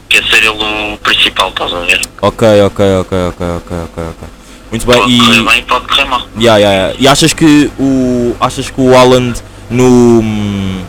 Que 0.09 0.19
é 0.19 0.23
ser 0.23 0.43
ele 0.45 0.49
o 0.49 0.99
principal, 0.99 1.49
estás 1.50 1.73
a 1.73 1.81
ver? 1.81 2.00
Ok, 2.21 2.47
ok, 2.62 2.85
ok, 3.00 3.19
ok, 3.29 3.47
ok, 3.57 3.77
ok, 3.85 4.05
ok. 4.05 4.29
Muito 4.71 4.87
bem, 4.87 4.97
Pode 5.00 5.12
e. 5.12 5.19
correr 5.19 5.43
bem 5.43 5.59
e 5.59 5.62
pode 5.62 5.87
correr 5.89 6.05
mal. 6.05 6.21
Yeah, 6.37 6.59
yeah, 6.59 6.77
yeah. 6.77 6.97
E 7.00 7.09
achas 7.09 7.33
que 7.33 7.71
o. 7.79 8.37
Achas 8.41 8.71
que 8.71 8.81
o 8.81 8.97
Haaland 8.97 9.41
no 9.69 10.21
hum, 10.21 10.85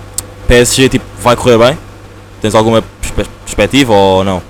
PSG 0.47 0.89
tipo, 0.89 1.05
vai 1.19 1.35
correr 1.35 1.57
bem? 1.57 1.77
Tens 2.41 2.53
alguma 2.55 2.81
perspe- 2.81 3.29
perspectiva 3.45 3.93
ou 3.93 4.23
não? 4.23 4.41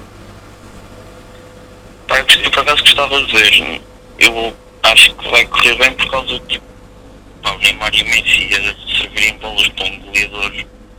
Pá, 2.07 2.17
eu, 2.19 2.51
por 2.51 2.59
acaso 2.59 2.81
gostava 2.83 3.21
de 3.23 3.31
ver. 3.31 3.81
Eu 4.19 4.53
acho 4.83 5.13
que 5.15 5.29
vai 5.29 5.45
correr 5.45 5.75
bem 5.77 5.91
por 5.93 6.09
causa 6.11 6.27
de 6.27 6.39
tipo, 6.41 6.65
pá, 7.41 7.51
o 7.53 7.57
Neymar 7.59 7.91
e 7.93 8.01
o 8.01 8.05
Messi 8.05 8.49
a 8.53 8.97
servirem 8.99 9.37
bolas 9.39 9.67
para 9.69 9.85
um 9.85 9.99
goleador 9.99 10.51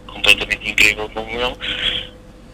completamente 0.06 0.70
incrível 0.70 1.10
como 1.14 1.28
ele. 1.30 1.56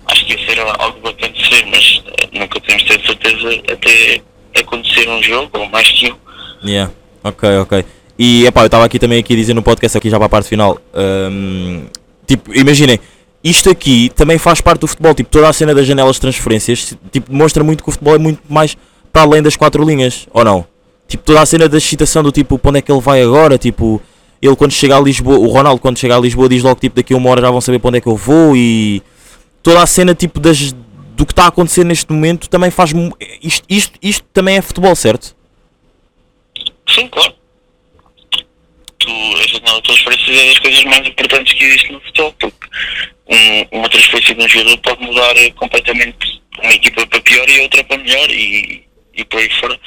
Acho 0.06 0.24
que 0.24 0.32
ia 0.34 0.46
ser 0.46 0.58
algo 0.60 1.00
bacana 1.00 1.32
de 1.32 1.48
ser, 1.48 1.66
mas 1.66 2.02
eh, 2.18 2.28
nunca 2.32 2.60
podemos 2.60 2.82
ter 2.84 3.00
certeza 3.06 3.62
até 3.72 4.22
acontecer 4.60 5.08
um 5.08 5.22
jogo 5.22 5.50
ou 5.52 5.68
mais 5.68 5.90
que 5.90 6.12
um. 6.12 6.16
Yeah. 6.64 6.92
Ok, 7.22 7.48
ok. 7.58 7.84
E 8.18 8.46
epá, 8.46 8.62
eu 8.62 8.66
estava 8.66 8.84
aqui 8.84 8.98
também 8.98 9.18
aqui 9.18 9.36
dizer 9.36 9.54
no 9.54 9.62
podcast 9.62 9.96
aqui 9.96 10.10
já 10.10 10.16
para 10.16 10.26
a 10.26 10.28
parte 10.28 10.48
final. 10.48 10.78
hum, 11.30 11.84
tipo, 12.26 12.52
imaginem, 12.54 12.98
isto 13.42 13.70
aqui 13.70 14.10
também 14.14 14.38
faz 14.38 14.60
parte 14.60 14.80
do 14.80 14.86
futebol. 14.86 15.14
Tipo, 15.14 15.30
toda 15.30 15.48
a 15.48 15.52
cena 15.52 15.74
das 15.74 15.86
janelas 15.86 16.16
de 16.16 16.22
transferências 16.22 16.96
tipo, 17.12 17.30
demonstra 17.30 17.62
muito 17.62 17.82
que 17.82 17.88
o 17.88 17.92
futebol 17.92 18.14
é 18.14 18.18
muito 18.18 18.40
mais 18.48 18.76
para 19.12 19.22
além 19.22 19.42
das 19.42 19.56
quatro 19.56 19.84
linhas, 19.84 20.26
ou 20.32 20.44
não? 20.44 20.66
Tipo, 21.06 21.24
toda 21.24 21.40
a 21.40 21.46
cena 21.46 21.68
da 21.68 21.78
excitação 21.78 22.22
do 22.22 22.30
tipo, 22.30 22.58
para 22.58 22.70
onde 22.70 22.78
é 22.80 22.82
que 22.82 22.92
ele 22.92 23.00
vai 23.00 23.22
agora? 23.22 23.56
Tipo, 23.56 24.02
ele 24.40 24.54
quando 24.56 24.72
chega 24.72 24.96
a 24.96 25.00
Lisboa, 25.00 25.38
o 25.38 25.46
Ronaldo 25.46 25.80
quando 25.80 25.98
chega 25.98 26.16
a 26.16 26.20
Lisboa 26.20 26.48
diz 26.48 26.62
logo 26.62 26.78
tipo, 26.80 26.96
daqui 26.96 27.14
a 27.14 27.16
uma 27.16 27.30
hora 27.30 27.40
já 27.40 27.50
vão 27.50 27.60
saber 27.60 27.78
para 27.78 27.88
onde 27.88 27.98
é 27.98 28.00
que 28.00 28.06
eu 28.06 28.16
vou 28.16 28.56
e 28.56 29.02
toda 29.62 29.82
a 29.82 29.86
cena 29.86 30.14
tipo 30.14 30.38
das 30.38 30.74
do 31.18 31.26
que 31.26 31.32
está 31.32 31.44
a 31.46 31.48
acontecer 31.48 31.82
neste 31.84 32.12
momento 32.12 32.48
também 32.48 32.70
faz 32.70 32.92
isto, 33.42 33.66
isto, 33.68 33.98
isto 34.00 34.24
também 34.32 34.56
é 34.56 34.62
futebol, 34.62 34.94
certo? 34.94 35.36
Sim, 36.88 37.08
claro. 37.08 37.34
Tu, 39.00 39.10
a 39.10 39.82
transferências 39.82 40.38
é 40.38 40.46
das 40.46 40.58
coisas 40.60 40.84
mais 40.84 41.06
importantes 41.08 41.52
que 41.54 41.64
existe 41.64 41.92
no 41.92 42.00
futebol, 42.00 42.32
porque 42.38 42.66
um- 43.28 43.78
uma 43.78 43.88
transferência 43.88 44.32
de 44.34 44.44
um 44.44 44.48
jogador 44.48 44.78
pode 44.78 45.02
mudar 45.04 45.34
completamente 45.56 46.40
uma 46.62 46.72
equipa 46.72 47.04
para 47.08 47.20
pior 47.20 47.48
e 47.48 47.60
outra 47.62 47.82
para 47.84 47.98
melhor 47.98 48.30
e, 48.30 48.84
e 49.14 49.24
por 49.24 49.40
aí 49.40 49.50
fora. 49.60 49.80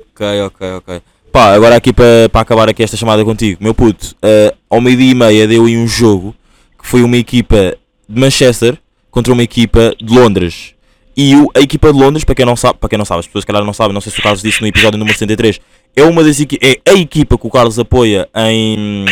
Ok, 0.00 0.40
ok, 0.42 0.66
ok. 0.74 1.02
Pá, 1.32 1.54
agora 1.54 1.76
aqui 1.76 1.92
para 1.94 2.28
para 2.30 2.42
acabar 2.42 2.68
aqui 2.68 2.82
esta 2.82 2.96
chamada 2.96 3.24
contigo, 3.24 3.62
meu 3.62 3.74
puto, 3.74 4.14
eh, 4.22 4.54
ao 4.68 4.80
meio-dia 4.82 5.10
e 5.10 5.14
meia 5.14 5.46
deu 5.48 5.64
aí 5.64 5.76
um 5.78 5.88
jogo 5.88 6.34
que 6.78 6.86
foi 6.86 7.02
uma 7.02 7.16
equipa 7.16 7.76
de 8.08 8.20
Manchester 8.20 8.78
contra 9.14 9.32
uma 9.32 9.44
equipa 9.44 9.94
de 10.02 10.12
Londres. 10.12 10.74
E 11.16 11.36
o- 11.36 11.48
a 11.54 11.60
equipa 11.60 11.92
de 11.92 11.98
Londres, 11.98 12.24
para 12.24 12.34
quem 12.34 12.44
não 12.44 12.56
sabe, 12.56 12.80
para 12.80 12.88
quem 12.88 12.98
não 12.98 13.04
sabe, 13.04 13.20
as 13.20 13.26
pessoas 13.28 13.44
que 13.44 13.52
calhar 13.52 13.64
não 13.64 13.72
sabem, 13.72 13.94
não 13.94 14.00
sei 14.00 14.10
se 14.10 14.18
o 14.18 14.22
Carlos 14.22 14.42
disse 14.42 14.60
no 14.60 14.66
episódio 14.66 14.98
número 14.98 15.16
73, 15.16 15.60
é 15.94 16.02
uma 16.02 16.24
das 16.24 16.40
é 16.40 16.80
a 16.90 16.94
equipa 16.94 17.38
que 17.38 17.46
o 17.46 17.50
Carlos 17.50 17.78
apoia 17.78 18.28
em, 18.34 19.04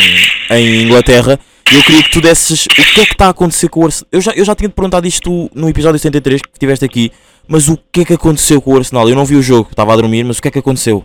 em 0.51 0.83
Inglaterra. 0.83 1.39
E 1.71 1.77
eu 1.77 1.83
queria 1.85 2.03
que 2.03 2.11
tu 2.11 2.21
desses 2.21 2.67
o 2.67 2.69
que 2.69 2.81
é 3.01 3.07
que 3.07 3.13
está 3.13 3.27
a 3.27 3.31
acontecer 3.31 3.69
com 3.69 3.81
o 3.83 3.85
Arsenal. 3.87 4.09
Eu 4.11 4.21
já, 4.21 4.33
eu 4.33 4.45
já 4.45 4.55
tinha 4.57 4.69
te 4.69 4.73
perguntado 4.75 5.07
isto 5.07 5.49
no 5.55 5.69
episódio 5.69 5.99
73 6.01 6.43
que 6.43 6.59
tiveste 6.59 6.85
aqui, 6.85 7.13
mas 7.47 7.69
o 7.69 7.79
que 7.93 8.01
é 8.01 8.05
que 8.05 8.13
aconteceu 8.15 8.61
com 8.61 8.75
o 8.75 8.77
Arsenal? 8.77 9.09
Eu 9.09 9.15
não 9.15 9.25
vi 9.25 9.37
o 9.37 9.43
jogo, 9.43 9.69
estava 9.71 9.93
a 9.93 9.97
dormir, 9.97 10.25
mas 10.25 10.39
o 10.39 10.43
que 10.43 10.49
é 10.49 10.51
que 10.51 10.59
aconteceu? 10.59 11.05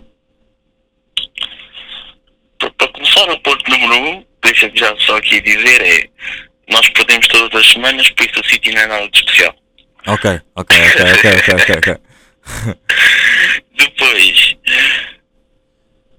Para, 2.58 2.88
começar, 2.92 3.30
o 3.30 3.38
ponto 3.40 3.70
número 3.70 3.94
um, 3.94 4.24
deixa-me 4.42 4.76
já 4.76 4.92
só 4.98 5.16
aqui 5.16 5.40
dizer, 5.40 5.80
é 5.80 6.08
nós 6.70 6.88
perdemos 6.90 7.26
todas 7.28 7.60
as 7.60 7.72
semanas, 7.72 8.08
por 8.10 8.26
isso 8.26 8.40
o 8.40 8.48
City 8.48 8.72
não 8.72 8.82
é 8.82 8.86
nada 8.86 9.08
de 9.08 9.18
especial. 9.18 9.54
Ok, 10.06 10.40
ok, 10.54 10.76
ok, 10.76 11.12
ok, 11.12 11.30
ok, 11.30 11.54
ok, 11.54 11.76
ok. 11.76 11.96
Depois, 13.76 14.56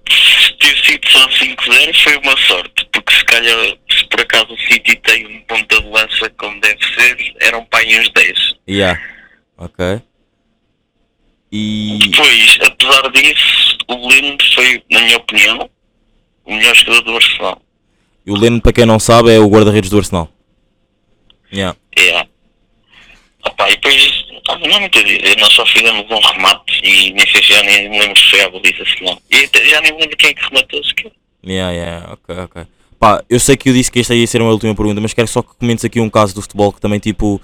se 0.08 0.52
ter 0.58 0.76
sido 0.84 1.08
só 1.08 1.28
5-0 1.28 2.02
foi 2.02 2.16
uma 2.18 2.36
sorte, 2.36 2.88
porque 2.92 3.14
se 3.14 3.24
calhar, 3.24 3.58
se 3.90 4.04
por 4.08 4.20
acaso 4.20 4.52
o 4.52 4.58
City 4.58 4.96
tem 4.96 5.26
um 5.26 5.40
ponta 5.42 5.80
de 5.80 5.88
lança 5.88 6.30
como 6.38 6.60
deve 6.60 6.78
ser, 6.94 7.34
eram 7.40 7.66
aí 7.72 8.00
uns 8.00 8.10
10. 8.12 8.54
Yeah. 8.68 9.00
Ok. 9.56 10.00
E. 11.52 11.98
Depois, 12.08 12.58
apesar 12.62 13.10
disso, 13.10 13.78
o 13.88 14.08
Leno 14.08 14.38
foi, 14.54 14.82
na 14.90 15.00
minha 15.00 15.16
opinião, 15.16 15.70
o 16.44 16.54
melhor 16.54 16.74
jogador 16.76 17.02
do 17.02 17.16
Arsenal. 17.16 17.62
E 18.24 18.30
o 18.30 18.36
Leno, 18.36 18.60
para 18.60 18.72
quem 18.72 18.86
não 18.86 19.00
sabe, 19.00 19.34
é 19.34 19.38
o 19.38 19.48
guarda-redes 19.48 19.90
do 19.90 19.98
Arsenal. 19.98 20.28
Yeah. 21.52 21.76
É. 21.96 22.26
Opa, 23.46 23.70
e 23.70 23.74
depois, 23.74 24.24
não 24.48 24.80
muito 24.80 24.98
a 24.98 25.02
dizer, 25.02 25.36
nós 25.38 25.52
só 25.52 25.64
fizemos 25.66 26.04
um 26.10 26.20
remate 26.20 26.80
e 26.82 27.12
nem 27.12 27.26
sei 27.26 27.42
se 27.42 27.52
já 27.52 27.62
nem 27.62 27.88
me 27.88 27.98
lembro 27.98 28.18
se 28.18 28.30
foi 28.30 28.40
a 28.42 28.50
baliza 28.50 28.84
se 28.84 29.02
não. 29.02 29.18
E 29.30 29.68
já 29.68 29.80
nem 29.80 29.92
me 29.92 30.00
lembro 30.00 30.16
quem 30.16 30.30
é 30.30 30.34
que 30.34 30.44
rematou 30.44 30.84
sequer. 30.84 31.12
Yeah, 31.46 31.72
yeah, 31.72 32.12
ok, 32.12 32.36
ok. 32.44 32.66
Pá, 32.98 33.24
eu 33.30 33.40
sei 33.40 33.56
que 33.56 33.70
eu 33.70 33.72
disse 33.72 33.90
que 33.90 34.00
esta 34.00 34.14
ia 34.14 34.26
ser 34.26 34.42
uma 34.42 34.50
última 34.50 34.74
pergunta, 34.74 35.00
mas 35.00 35.14
quero 35.14 35.26
só 35.26 35.40
que 35.40 35.56
comentes 35.58 35.84
aqui 35.84 36.00
um 36.00 36.10
caso 36.10 36.34
do 36.34 36.42
futebol 36.42 36.72
que 36.72 36.80
também, 36.80 36.98
tipo. 36.98 37.40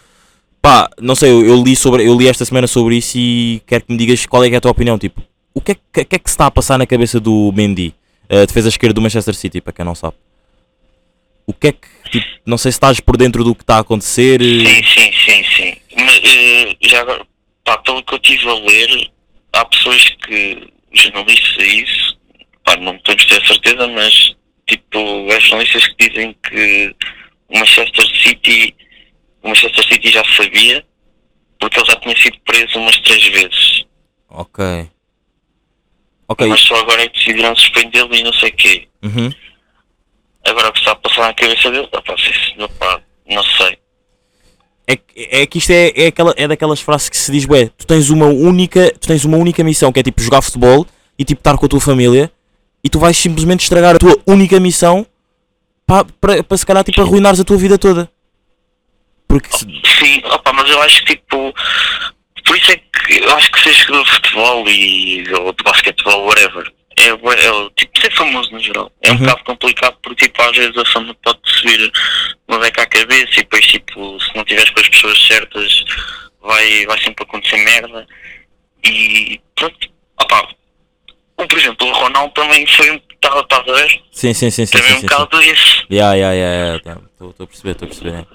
Pá, 0.61 0.91
não 1.01 1.15
sei, 1.15 1.31
eu, 1.31 1.47
eu 1.47 1.63
li, 1.63 1.75
sobre, 1.75 2.07
eu 2.07 2.15
li 2.15 2.29
esta 2.29 2.45
semana 2.45 2.67
sobre 2.67 2.97
isso 2.97 3.17
e 3.17 3.63
quero 3.67 3.85
que 3.85 3.93
me 3.93 3.99
digas 3.99 4.27
qual 4.27 4.45
é, 4.45 4.51
é 4.51 4.57
a 4.57 4.61
tua 4.61 4.73
opinião. 4.73 4.99
Tipo, 4.99 5.23
o 5.55 5.61
que 5.61 5.73
é, 5.73 5.75
que, 5.75 6.05
que 6.05 6.17
é 6.17 6.19
que 6.19 6.29
se 6.29 6.35
está 6.35 6.47
a 6.47 6.51
passar 6.51 6.77
na 6.77 6.87
cabeça 6.87 7.19
do 7.19 7.53
Mendy, 7.53 7.95
a 8.29 8.45
defesa 8.45 8.69
esquerda 8.69 8.93
do 8.93 9.01
Manchester 9.01 9.35
City, 9.35 9.61
para 9.61 9.73
quem 9.73 9.85
não 9.85 9.95
sabe? 9.95 10.15
O 11.47 11.53
que 11.53 11.69
é 11.69 11.73
que, 11.73 11.89
tipo, 12.11 12.27
não 12.45 12.59
sei 12.59 12.73
se 12.73 12.77
estás 12.77 12.99
por 12.99 13.17
dentro 13.17 13.45
do 13.45 13.55
que 13.55 13.63
está 13.63 13.77
a 13.77 13.81
acontecer. 13.81 14.41
Sim, 14.41 14.83
sim, 14.83 15.13
sim, 15.13 15.45
sim. 15.45 15.77
Mas 15.97 16.21
eh, 16.25 16.77
já 16.83 17.01
agora, 17.01 17.25
pá, 17.65 17.79
pelo 17.79 18.03
que 18.03 18.15
eu 18.15 18.19
estive 18.19 18.49
a 18.49 18.55
ler, 18.55 19.11
há 19.53 19.65
pessoas 19.65 20.03
que, 20.27 20.73
jornalistas 20.93 21.59
a 21.59 21.65
isso, 21.67 22.19
pá, 22.65 22.77
não 22.77 22.99
podemos 22.99 23.25
ter 23.27 23.47
certeza, 23.47 23.87
mas 23.89 24.35
tipo, 24.67 24.99
há 25.31 25.39
jornalistas 25.39 25.87
que 25.89 26.09
dizem 26.09 26.37
que 26.43 26.95
o 27.49 27.59
Manchester 27.59 28.07
City, 28.23 28.75
o 29.43 29.49
Manchester 29.49 29.87
City 29.87 30.11
já 30.11 30.25
sabia, 30.37 30.85
porque 31.61 31.79
ele 31.79 31.87
já 31.87 31.97
tinha 31.97 32.17
sido 32.17 32.39
preso 32.45 32.79
umas 32.79 32.99
três 32.99 33.25
vezes. 33.29 33.85
Ok. 34.29 34.65
Ok. 36.29 36.47
Mas 36.49 36.61
só 36.61 36.75
agora 36.77 37.03
é 37.03 37.09
que 37.09 37.19
decidiram 37.19 37.55
suspendê-lo 37.55 38.15
e 38.15 38.23
não 38.23 38.33
sei 38.33 38.49
o 38.49 38.57
quê. 38.57 38.89
Uhum. 39.03 39.33
Agora 40.47 40.69
o 40.69 40.73
que 40.73 40.79
está 40.79 40.93
a 40.93 40.97
passar 40.97 41.23
na 41.27 41.35
cabeça 41.35 41.71
dele, 41.71 41.89
senhor, 42.53 42.69
pá, 42.79 43.01
não 43.29 43.43
sei. 43.43 43.79
É, 44.87 44.97
que- 44.97 45.29
é 45.33 45.47
que 45.47 45.59
isto 45.59 45.71
é, 45.71 45.93
é, 45.97 46.07
aquela, 46.07 46.33
é 46.37 46.47
daquelas 46.47 46.81
frases 46.81 47.09
que 47.09 47.17
se 47.17 47.33
diz, 47.33 47.45
ué, 47.49 47.71
tu 47.77 47.87
tens 47.87 48.09
uma 48.11 48.27
única, 48.27 48.93
tu 49.01 49.09
tens 49.09 49.25
uma 49.25 49.37
única 49.37 49.65
missão 49.65 49.93
que 49.93 49.99
é 49.99 50.03
tipo 50.03 50.21
jogar 50.23 50.43
futebol 50.43 50.87
e 51.19 51.25
tipo 51.25 51.41
estar 51.41 51.57
com 51.59 51.67
a 51.67 51.69
tua 51.69 51.81
família 51.81 52.31
e 52.85 52.89
tu 52.89 52.99
vais 53.01 53.17
simplesmente 53.17 53.63
estragar 53.65 53.97
a 53.97 53.99
tua 53.99 54.17
única 54.27 54.61
missão 54.61 55.05
para 55.87 56.57
se 56.57 56.65
calhar 56.67 56.85
tipo 56.85 57.01
arruinares 57.01 57.41
a 57.41 57.45
tua 57.45 57.57
vida 57.57 57.77
toda. 57.79 58.09
Porque 59.27 59.49
se- 59.57 59.65
Sim, 59.99 60.23
opa, 60.27 60.53
mas 60.53 60.71
eu 60.71 60.81
acho 60.83 61.05
que 61.05 61.17
tipo. 61.17 61.53
Por 62.45 62.57
isso 62.57 62.71
é 62.71 62.77
que 62.77 63.19
eu 63.25 63.35
acho 63.35 63.51
que 63.51 63.73
jogador 63.73 64.05
de 64.05 64.11
futebol 64.13 64.69
e, 64.69 65.25
ou 65.35 65.53
de 65.53 65.65
basquetebol, 65.65 66.27
whatever, 66.27 66.73
é, 66.99 67.09
é, 67.09 67.53
o- 67.53 67.71
tipo 67.71 68.01
ser 68.01 68.13
famoso 68.13 68.51
no 68.53 68.59
geral. 68.61 68.91
É 69.03 69.11
um 69.11 69.15
Uhum. 69.15 69.21
bocado 69.21 69.45
complicado 69.45 69.97
porque 70.03 70.27
tipo 70.29 70.43
às 70.43 70.57
vezes 70.57 70.77
a 70.77 70.85
fama 70.87 71.15
pode 71.23 71.39
subir 71.45 71.93
uma 72.49 72.59
beca 72.59 72.83
à 72.83 72.87
cabeça 72.87 73.33
e 73.33 73.37
depois 73.37 73.67
tipo 73.67 74.21
se 74.21 74.35
não 74.37 74.45
tiveres 74.45 74.71
com 74.71 74.81
as 74.81 74.89
pessoas 74.89 75.27
certas 75.27 75.85
vai, 76.43 76.87
vai 76.87 76.99
sempre 77.01 77.25
acontecer 77.25 77.57
merda. 77.59 78.07
E 78.85 79.41
pronto, 79.55 79.89
opa. 80.23 80.49
o, 81.39 81.47
Por 81.47 81.59
exemplo, 81.59 81.87
o 81.87 81.93
Ronaldo 81.93 82.33
também 82.35 82.67
foi 82.67 82.91
um. 82.93 83.01
Estava 83.17 83.47
a 83.51 83.63
ver? 83.63 84.03
sim, 84.13 84.33
sim, 84.33 84.51
sim, 84.51 84.67
sim, 84.67 84.73
Também 84.79 84.89
sim, 84.91 84.95
um 84.97 85.01
sim, 85.01 85.07
bocado 85.07 85.43
isso. 85.43 85.85
Yeah, 85.91 86.15
yeah, 86.15 86.35
yeah, 86.35 86.81
yeah, 86.85 87.01
Estou 87.11 87.35
a 87.41 87.47
perceber, 87.47 87.71
estou 87.73 87.87
a 87.87 87.89
perceber. 87.89 88.27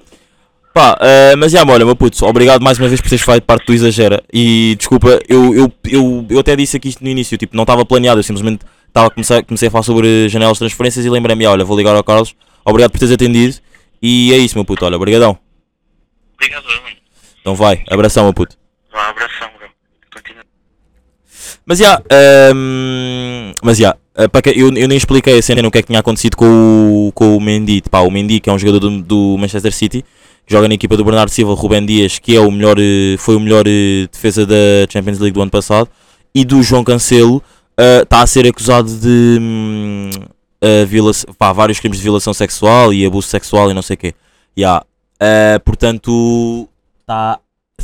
Pá, 0.74 0.98
eh, 1.02 1.36
mas 1.36 1.52
já, 1.52 1.64
olha, 1.68 1.86
meu 1.86 1.96
puto, 1.98 2.26
obrigado 2.26 2.62
mais 2.62 2.80
uma 2.80 2.88
vez 2.88 3.02
por 3.02 3.10
teres 3.10 3.24
feito 3.26 3.44
parte 3.44 3.66
do 3.66 3.74
Exagera. 3.74 4.24
E 4.32 4.76
desculpa, 4.78 5.20
eu, 5.28 5.54
eu, 5.54 5.74
eu, 5.84 6.26
eu 6.30 6.40
até 6.40 6.56
disse 6.56 6.78
aqui 6.78 6.88
isto 6.90 7.04
no 7.04 7.10
início, 7.10 7.38
tipo, 7.38 7.56
não 7.56 7.64
estava 7.64 7.86
planeado, 7.86 8.20
eu 8.20 8.24
simplesmente 8.24 8.62
estava 8.88 9.08
a 9.08 9.10
começar, 9.10 9.44
comecei 9.44 9.68
a 9.68 9.72
falar 9.72 9.84
sobre 9.84 10.30
janelas 10.30 10.54
de 10.56 10.60
transferências 10.60 11.06
e 11.06 11.10
lembrei-me, 11.10 11.46
olha, 11.46 11.66
vou 11.66 11.78
ligar 11.78 11.94
ao 11.94 12.04
Carlos, 12.04 12.34
obrigado 12.64 12.92
por 12.92 13.00
teres 13.00 13.14
atendido. 13.14 13.56
E 14.02 14.34
é 14.34 14.38
isso, 14.38 14.58
meu 14.58 14.64
puto, 14.66 14.86
olha, 14.86 14.96
obrigadão. 14.96 15.38
Obrigado, 16.36 16.64
mano. 16.64 16.96
Então 17.42 17.54
vai, 17.54 17.84
abração, 17.90 18.24
meu 18.24 18.34
puto. 18.34 18.56
Um 18.94 18.98
abração, 18.98 19.50
bro. 19.58 19.68
Continua. 20.14 20.44
Mas 21.66 21.80
já, 21.80 22.02
ehm, 22.10 23.54
mas 23.62 23.78
já, 23.78 23.96
Uh, 24.14 24.28
para 24.28 24.42
que- 24.42 24.50
eu, 24.50 24.68
eu 24.76 24.90
nem 24.90 24.98
expliquei 24.98 25.40
a 25.40 25.42
cena 25.42 25.66
o 25.66 25.72
que 25.72 25.78
é 25.78 25.82
que 25.82 25.88
tinha 25.88 26.00
acontecido 26.00 26.36
com 26.36 26.46
o, 27.08 27.12
com 27.14 27.38
o 27.38 27.40
Mendy. 27.40 27.82
Pá, 27.90 28.02
o 28.02 28.12
Mendy, 28.12 28.42
que 28.42 28.50
é 28.50 28.54
um 28.54 28.60
jogador 28.60 28.80
do, 28.80 29.02
do 29.02 29.38
Manchester 29.38 29.72
City, 29.72 30.04
joga 30.48 30.68
na 30.68 30.74
equipa 30.74 30.98
do 30.98 31.04
Bernardo 31.04 31.30
Silva, 31.30 31.54
Rubem 31.54 31.86
Dias, 31.86 32.20
que 32.20 32.36
é 32.36 32.40
o 32.40 32.52
melhor, 32.52 32.78
eh, 32.80 33.16
foi 33.18 33.36
o 33.36 33.40
melhor 33.40 33.66
eh, 33.68 34.08
defesa 34.12 34.46
da 34.46 34.56
Champions 34.90 35.20
League 35.20 35.34
do 35.34 35.42
ano 35.42 35.52
passado, 35.52 35.90
e 36.34 36.44
do 36.44 36.62
João 36.62 36.84
Cancelo, 36.84 37.42
está 38.04 38.22
a 38.22 38.28
ser 38.28 38.46
acusado 38.48 38.90
de 38.90 39.40
violação, 40.88 41.34
pá, 41.34 41.52
vários 41.52 41.80
crimes 41.80 41.98
de 41.98 42.04
violação 42.04 42.34
sexual 42.34 42.94
e 42.94 43.06
abuso 43.06 43.28
sexual 43.28 43.72
e 43.72 43.74
não 43.74 43.82
sei 43.82 43.96
o 43.96 43.98
quê. 43.98 44.14
Yeah. 44.58 44.86
Uh, 45.22 45.60
portanto, 45.64 46.68
tá, 47.06 47.40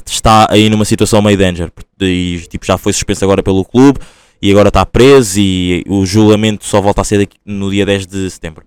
está 0.06 0.48
aí 0.50 0.70
numa 0.70 0.86
situação 0.86 1.22
meio 1.22 1.38
danger. 1.38 1.72
E, 2.02 2.44
tipo, 2.50 2.66
já 2.66 2.78
foi 2.78 2.94
suspenso 2.94 3.24
agora 3.24 3.44
pelo 3.44 3.64
clube 3.64 4.00
e 4.42 4.52
agora 4.52 4.70
está 4.70 4.86
preso 4.86 5.40
e 5.40 5.84
o 5.88 6.06
julgamento 6.06 6.66
só 6.66 6.82
volta 6.82 7.02
a 7.02 7.04
ser 7.04 7.30
no 7.46 7.70
dia 7.70 7.86
10 7.86 8.08
de 8.08 8.30
setembro. 8.30 8.66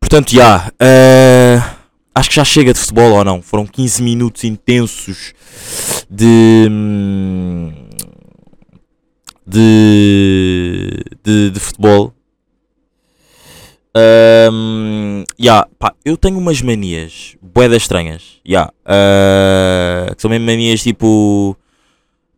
Portanto, 0.00 0.32
já. 0.32 0.68
uh, 0.68 1.75
acho 2.16 2.30
que 2.30 2.36
já 2.36 2.44
chega 2.44 2.72
de 2.72 2.78
futebol 2.78 3.12
ou 3.12 3.24
não. 3.24 3.42
Foram 3.42 3.66
15 3.66 4.02
minutos 4.02 4.42
intensos 4.44 5.34
de. 6.10 6.66
hum, 6.70 7.72
de. 9.46 11.04
de, 11.22 11.50
de 11.50 11.60
futebol. 11.60 12.14
Um, 14.52 15.24
yeah, 15.40 15.66
pá, 15.78 15.94
eu 16.04 16.16
tenho 16.16 16.38
umas 16.38 16.60
manias 16.60 17.36
boedas 17.40 17.82
estranhas. 17.82 18.40
Yeah, 18.46 18.70
uh, 18.84 20.14
que 20.14 20.22
são 20.22 20.30
mesmo 20.30 20.46
manias 20.46 20.82
tipo. 20.82 21.56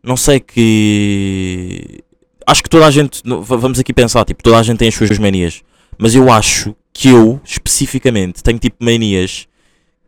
Não 0.03 0.17
sei 0.17 0.41
que. 0.41 2.03
Acho 2.47 2.63
que 2.63 2.71
toda 2.71 2.87
a 2.87 2.91
gente. 2.91 3.23
Vamos 3.25 3.79
aqui 3.79 3.93
pensar, 3.93 4.25
tipo, 4.25 4.43
toda 4.43 4.59
a 4.59 4.63
gente 4.63 4.79
tem 4.79 4.89
as 4.89 4.95
suas 4.95 5.19
manias. 5.19 5.63
Mas 5.97 6.15
eu 6.15 6.31
acho 6.31 6.77
que 6.93 7.09
eu, 7.09 7.41
especificamente, 7.45 8.43
tenho 8.43 8.59
tipo 8.59 8.85
manias 8.85 9.48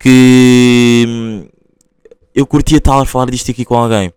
que. 0.01 1.05
hum, 1.07 1.47
Eu 2.33 2.45
curtia 2.45 2.77
estar 2.77 2.99
a 2.99 3.05
falar 3.05 3.29
disto 3.29 3.51
aqui 3.51 3.65
com 3.65 3.75
alguém. 3.75 4.11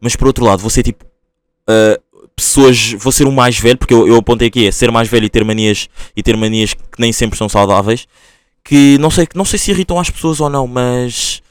Mas 0.00 0.16
por 0.16 0.26
outro 0.26 0.44
lado, 0.44 0.60
vou 0.60 0.70
ser 0.70 0.82
tipo. 0.82 1.04
uh, 1.04 2.00
pessoas. 2.34 2.92
Vou 2.98 3.12
ser 3.12 3.26
o 3.26 3.32
mais 3.32 3.58
velho, 3.58 3.78
porque 3.78 3.94
eu, 3.94 4.06
eu 4.08 4.16
apontei 4.16 4.48
aqui 4.48 4.66
é 4.66 4.72
ser 4.72 4.90
mais 4.90 5.08
velho 5.08 5.26
e 5.26 5.30
ter 5.30 5.44
manias. 5.44 5.88
E 6.16 6.22
ter 6.22 6.36
manias 6.36 6.74
que 6.74 7.00
nem 7.00 7.12
sempre 7.12 7.38
são 7.38 7.48
saudáveis. 7.48 8.06
Que 8.64 8.98
não 8.98 9.10
sei, 9.10 9.26
não 9.34 9.44
sei 9.44 9.58
se 9.58 9.70
irritam 9.70 9.98
as 9.98 10.10
pessoas 10.10 10.40
ou 10.40 10.50
não, 10.50 10.66
mas. 10.66 11.42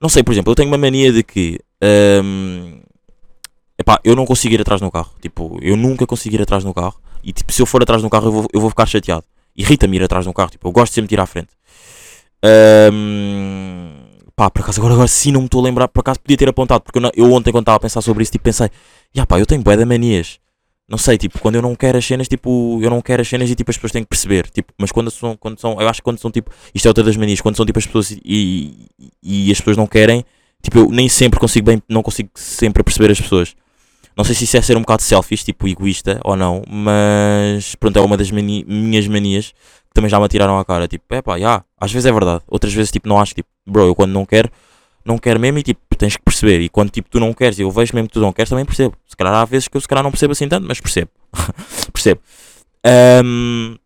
Não 0.00 0.08
sei, 0.08 0.22
por 0.22 0.32
exemplo, 0.32 0.50
eu 0.52 0.54
tenho 0.56 0.68
uma 0.68 0.78
mania 0.78 1.12
de 1.12 1.22
que. 1.22 1.58
hum, 2.22 2.80
epá, 3.78 4.00
eu 4.04 4.16
não 4.16 4.24
consigo 4.24 4.54
ir 4.54 4.60
atrás 4.60 4.80
no 4.80 4.90
carro. 4.90 5.10
Tipo, 5.20 5.58
eu 5.60 5.76
nunca 5.76 6.06
consigo 6.06 6.34
ir 6.36 6.42
atrás 6.42 6.64
no 6.64 6.72
carro. 6.72 6.94
E 7.22 7.32
tipo, 7.32 7.52
se 7.52 7.60
eu 7.62 7.66
for 7.66 7.82
atrás 7.82 8.02
no 8.02 8.10
carro, 8.10 8.28
eu 8.28 8.32
vou, 8.32 8.46
eu 8.52 8.60
vou 8.60 8.70
ficar 8.70 8.86
chateado. 8.86 9.24
Irrita-me 9.56 9.96
ir 9.96 10.02
atrás 10.02 10.26
no 10.26 10.32
carro. 10.32 10.50
Tipo, 10.50 10.68
eu 10.68 10.72
gosto 10.72 10.92
de 10.92 10.94
sempre 10.96 11.08
de 11.08 11.14
ir 11.14 11.20
à 11.20 11.26
frente. 11.26 11.48
Hum, 12.44 13.90
pá, 14.36 14.50
por 14.50 14.62
acaso, 14.62 14.80
agora, 14.80 14.94
agora 14.94 15.08
sim 15.08 15.32
não 15.32 15.40
me 15.40 15.46
estou 15.46 15.60
a 15.60 15.64
lembrar. 15.64 15.88
Por 15.88 16.00
acaso 16.00 16.20
podia 16.20 16.36
ter 16.36 16.48
apontado. 16.48 16.82
Porque 16.82 16.98
eu, 16.98 17.10
eu 17.14 17.32
ontem, 17.32 17.50
quando 17.50 17.62
estava 17.62 17.76
a 17.76 17.80
pensar 17.80 18.00
sobre 18.02 18.22
isso, 18.22 18.32
tipo, 18.32 18.44
pensei, 18.44 18.68
ya 19.14 19.26
pá, 19.26 19.38
eu 19.40 19.46
tenho 19.46 19.62
bué 19.62 19.76
de 19.76 19.84
manias. 19.84 20.38
Não 20.86 20.98
sei, 20.98 21.16
tipo, 21.16 21.38
quando 21.38 21.54
eu 21.54 21.62
não 21.62 21.74
quero 21.74 21.96
as 21.96 22.04
cenas, 22.04 22.28
tipo, 22.28 22.78
eu 22.82 22.90
não 22.90 23.00
quero 23.00 23.22
as 23.22 23.28
cenas 23.28 23.48
e 23.50 23.54
tipo 23.54 23.70
as 23.70 23.76
pessoas 23.78 23.92
têm 23.92 24.02
que 24.02 24.08
perceber. 24.08 24.50
Tipo, 24.50 24.72
mas 24.78 24.92
quando 24.92 25.10
são, 25.10 25.34
quando 25.36 25.58
são, 25.58 25.80
eu 25.80 25.88
acho 25.88 26.00
que 26.00 26.04
quando 26.04 26.18
são 26.18 26.30
tipo, 26.30 26.50
isto 26.74 26.84
é 26.86 26.88
outra 26.90 27.02
das 27.02 27.16
manias, 27.16 27.40
quando 27.40 27.56
são 27.56 27.64
tipo 27.64 27.78
as 27.78 27.86
pessoas 27.86 28.10
e, 28.10 28.20
e, 29.22 29.48
e 29.48 29.50
as 29.50 29.58
pessoas 29.58 29.78
não 29.78 29.86
querem, 29.86 30.22
tipo, 30.62 30.78
eu 30.80 30.90
nem 30.90 31.08
sempre 31.08 31.40
consigo 31.40 31.66
bem, 31.66 31.82
não 31.88 32.02
consigo 32.02 32.28
sempre 32.34 32.82
perceber 32.82 33.10
as 33.10 33.20
pessoas. 33.20 33.56
Não 34.16 34.24
sei 34.24 34.34
se 34.34 34.44
isso 34.44 34.56
é 34.58 34.62
ser 34.62 34.76
um 34.76 34.80
bocado 34.80 35.02
selfish, 35.02 35.42
tipo, 35.44 35.66
egoísta 35.66 36.20
ou 36.22 36.36
não, 36.36 36.62
mas 36.68 37.74
pronto, 37.76 37.98
é 37.98 38.02
uma 38.02 38.16
das 38.16 38.30
mani- 38.30 38.64
minhas 38.68 39.08
manias 39.08 39.54
também 39.94 40.10
já 40.10 40.18
me 40.18 40.26
atiraram 40.26 40.58
à 40.58 40.64
cara. 40.64 40.86
Tipo, 40.86 41.04
é 41.14 41.22
pá, 41.22 41.38
já, 41.38 41.64
às 41.80 41.90
vezes 41.90 42.04
é 42.04 42.12
verdade, 42.12 42.42
outras 42.48 42.74
vezes, 42.74 42.90
tipo, 42.90 43.08
não 43.08 43.18
acho, 43.18 43.34
tipo, 43.34 43.48
bro, 43.66 43.86
eu 43.86 43.94
quando 43.94 44.10
não 44.10 44.26
quero, 44.26 44.50
não 45.04 45.16
quero 45.16 45.38
mesmo 45.38 45.58
e 45.58 45.62
tipo, 45.62 45.80
tens 45.96 46.16
que 46.16 46.22
perceber. 46.22 46.60
E 46.60 46.68
quando 46.68 46.90
tipo, 46.90 47.08
tu 47.08 47.20
não 47.20 47.32
queres 47.32 47.58
e 47.58 47.62
eu 47.62 47.70
vejo 47.70 47.94
mesmo 47.94 48.08
que 48.08 48.14
tu 48.14 48.20
não 48.20 48.32
queres, 48.32 48.50
também 48.50 48.64
percebo. 48.64 48.96
Se 49.06 49.16
calhar 49.16 49.34
há 49.34 49.44
vezes 49.44 49.68
que 49.68 49.76
eu 49.76 49.80
se 49.80 49.88
calhar 49.88 50.02
não 50.02 50.10
percebo 50.10 50.32
assim 50.32 50.48
tanto, 50.48 50.66
mas 50.66 50.80
percebo. 50.80 51.10
percebo. 51.92 52.20
Ahm, 52.84 53.76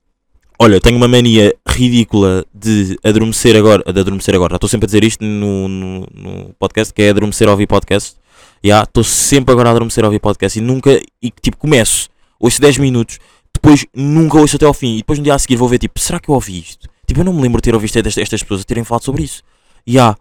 olha, 0.59 0.80
tenho 0.80 0.96
uma 0.96 1.09
mania 1.09 1.54
ridícula 1.68 2.44
de 2.54 2.98
adormecer 3.04 3.56
agora. 3.56 3.82
De 3.92 4.00
adormecer 4.00 4.35
agora. 4.35 4.54
Estou 4.54 4.68
sempre 4.68 4.87
a 4.87 4.88
dizer 4.88 5.04
isto 5.04 5.24
no, 5.24 5.68
no, 5.68 6.06
no 6.14 6.54
podcast, 6.59 6.94
que 6.94 7.02
é 7.02 7.11
adormecer 7.11 7.48
a 7.48 7.50
ouvir 7.50 7.66
podcast. 7.66 8.16
Já, 8.62 8.82
estou 8.82 9.04
sempre 9.04 9.52
agora 9.52 9.68
a 9.68 9.72
adormecer 9.72 10.04
a 10.04 10.09
ouvir 10.09 10.20
podcast 10.20 10.59
e 10.59 10.62
nunca. 10.62 11.00
E 11.22 11.30
tipo, 11.30 11.56
começo, 11.56 12.09
ouço 12.40 12.61
10 12.61 12.78
minutos, 12.78 13.18
depois 13.58 13.84
nunca 13.94 14.38
ouço 14.38 14.56
até 14.56 14.64
ao 14.66 14.74
fim. 14.74 14.94
E 14.94 14.98
depois 14.98 15.18
no 15.18 15.24
dia 15.24 15.34
a 15.34 15.38
seguir 15.38 15.56
vou 15.56 15.68
ver, 15.68 15.78
tipo, 15.78 15.98
será 16.00 16.18
que 16.18 16.28
eu 16.28 16.34
ouvi 16.34 16.58
isto? 16.58 16.88
Tipo, 17.06 17.20
eu 17.20 17.24
não 17.24 17.32
me 17.32 17.42
lembro 17.42 17.60
de 17.60 17.64
ter 17.64 17.74
ouvido 17.74 17.86
isto 17.88 18.02
destas 18.02 18.22
estas 18.22 18.42
pessoas 18.42 18.60
a 18.62 18.64
terem 18.64 18.84
falado 18.84 19.04
sobre 19.04 19.22
isso. 19.22 19.42
Já. 19.86 20.12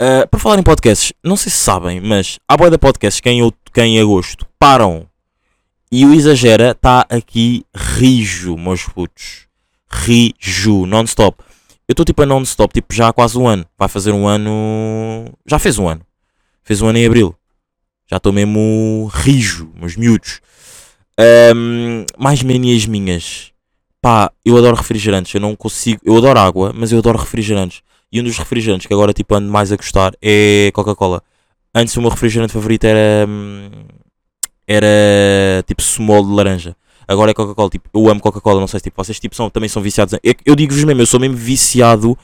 Uh, 0.00 0.28
por 0.30 0.38
falar 0.38 0.58
em 0.58 0.62
podcasts, 0.62 1.12
não 1.24 1.36
sei 1.36 1.50
se 1.50 1.58
sabem, 1.58 2.00
mas 2.00 2.38
há 2.46 2.56
boia 2.56 2.70
de 2.70 2.78
podcasts 2.78 3.20
que 3.20 3.28
em, 3.28 3.40
out- 3.40 3.56
que 3.72 3.80
em 3.82 3.98
agosto 4.00 4.46
param 4.56 5.08
e 5.90 6.06
o 6.06 6.14
Exagera 6.14 6.70
está 6.70 7.04
aqui 7.08 7.64
rijo, 7.74 8.56
meus 8.56 8.84
putos. 8.84 9.48
Rijo, 9.90 10.86
non-stop. 10.86 11.42
Eu 11.88 11.94
estou 11.94 12.04
tipo 12.04 12.22
a 12.22 12.26
non-stop, 12.26 12.72
tipo 12.72 12.94
já 12.94 13.08
há 13.08 13.12
quase 13.12 13.36
um 13.38 13.48
ano. 13.48 13.64
Vai 13.76 13.88
fazer 13.88 14.12
um 14.12 14.26
ano. 14.28 15.26
Já 15.46 15.58
fez 15.58 15.78
um 15.78 15.88
ano. 15.88 16.02
Fez 16.62 16.80
um 16.82 16.88
ano 16.88 16.98
em 16.98 17.06
abril. 17.06 17.34
Já 18.10 18.18
estou 18.18 18.32
mesmo 18.32 19.10
rijo, 19.12 19.72
meus 19.74 19.96
miúdos. 19.96 20.40
Ahm, 21.18 22.04
mais 22.18 22.42
manias 22.42 22.86
minhas. 22.86 23.52
Pá, 24.00 24.30
eu 24.44 24.56
adoro 24.56 24.76
refrigerantes. 24.76 25.34
Eu 25.34 25.40
não 25.40 25.56
consigo. 25.56 26.00
Eu 26.04 26.16
adoro 26.16 26.38
água, 26.38 26.72
mas 26.74 26.92
eu 26.92 26.98
adoro 26.98 27.18
refrigerantes. 27.18 27.82
E 28.12 28.20
um 28.20 28.24
dos 28.24 28.38
refrigerantes 28.38 28.86
que 28.86 28.94
agora 28.94 29.12
tipo 29.12 29.34
ando 29.34 29.50
mais 29.50 29.72
a 29.72 29.76
gostar 29.76 30.12
é 30.22 30.70
Coca-Cola. 30.72 31.22
Antes 31.74 31.96
o 31.96 32.00
meu 32.00 32.10
refrigerante 32.10 32.52
favorito 32.52 32.84
era. 32.84 33.26
hum, 33.28 33.70
Era 34.66 35.62
tipo 35.66 35.82
small 35.82 36.24
de 36.24 36.32
laranja. 36.32 36.76
Agora 37.06 37.30
é 37.30 37.34
Coca-Cola. 37.34 37.70
Tipo, 37.70 37.88
eu 37.94 38.08
amo 38.10 38.20
Coca-Cola. 38.20 38.60
Não 38.60 38.66
sei 38.68 38.80
se 38.80 38.84
tipo, 38.84 39.02
vocês 39.02 39.18
tipo, 39.18 39.34
são, 39.34 39.48
também 39.50 39.68
são 39.68 39.82
viciados 39.82 40.14
em. 40.14 40.18
Eu, 40.22 40.34
eu 40.44 40.56
digo-vos 40.56 40.84
mesmo, 40.84 41.02
eu 41.02 41.06
sou 41.06 41.18
mesmo 41.20 41.36
viciado 41.36 42.16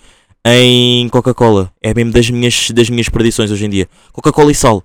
em 0.47 1.09
Coca-Cola. 1.09 1.73
É 1.83 1.95
mesmo 1.95 2.13
das 2.13 2.29
minhas, 2.31 2.71
das 2.71 2.91
minhas 2.91 3.09
perdições 3.09 3.51
hoje 3.51 3.65
em 3.67 3.71
dia. 3.71 3.89
Coca-Cola 4.13 4.53
e 4.53 4.55
sal. 4.55 4.83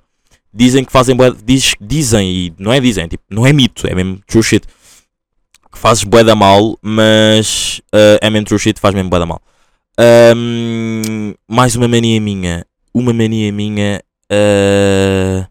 Dizem 0.53 0.83
que 0.83 0.91
fazem 0.91 1.15
bué, 1.15 1.31
diz, 1.45 1.75
dizem, 1.79 2.29
e 2.29 2.53
não 2.57 2.73
é 2.73 2.79
dizem, 2.79 3.07
tipo, 3.07 3.23
não 3.29 3.45
é 3.45 3.53
mito, 3.53 3.87
é 3.87 3.93
mesmo 3.93 4.19
true 4.25 4.43
shit. 4.43 4.65
Que 5.71 5.77
fazes 5.77 6.03
bué 6.03 6.23
da 6.23 6.35
mal, 6.35 6.77
mas 6.81 7.81
ah, 7.93 8.17
é 8.21 8.29
mesmo 8.29 8.47
true 8.47 8.59
shit, 8.59 8.79
faz 8.79 8.95
mesmo 8.95 9.09
bué 9.09 9.19
da 9.19 9.25
mal. 9.25 9.41
Ahm, 9.99 11.33
mais 11.47 11.75
uma 11.75 11.87
mania 11.87 12.21
minha. 12.21 12.65
Uma 12.93 13.13
mania 13.13 13.51
minha. 13.51 14.01
ah, 14.31 15.47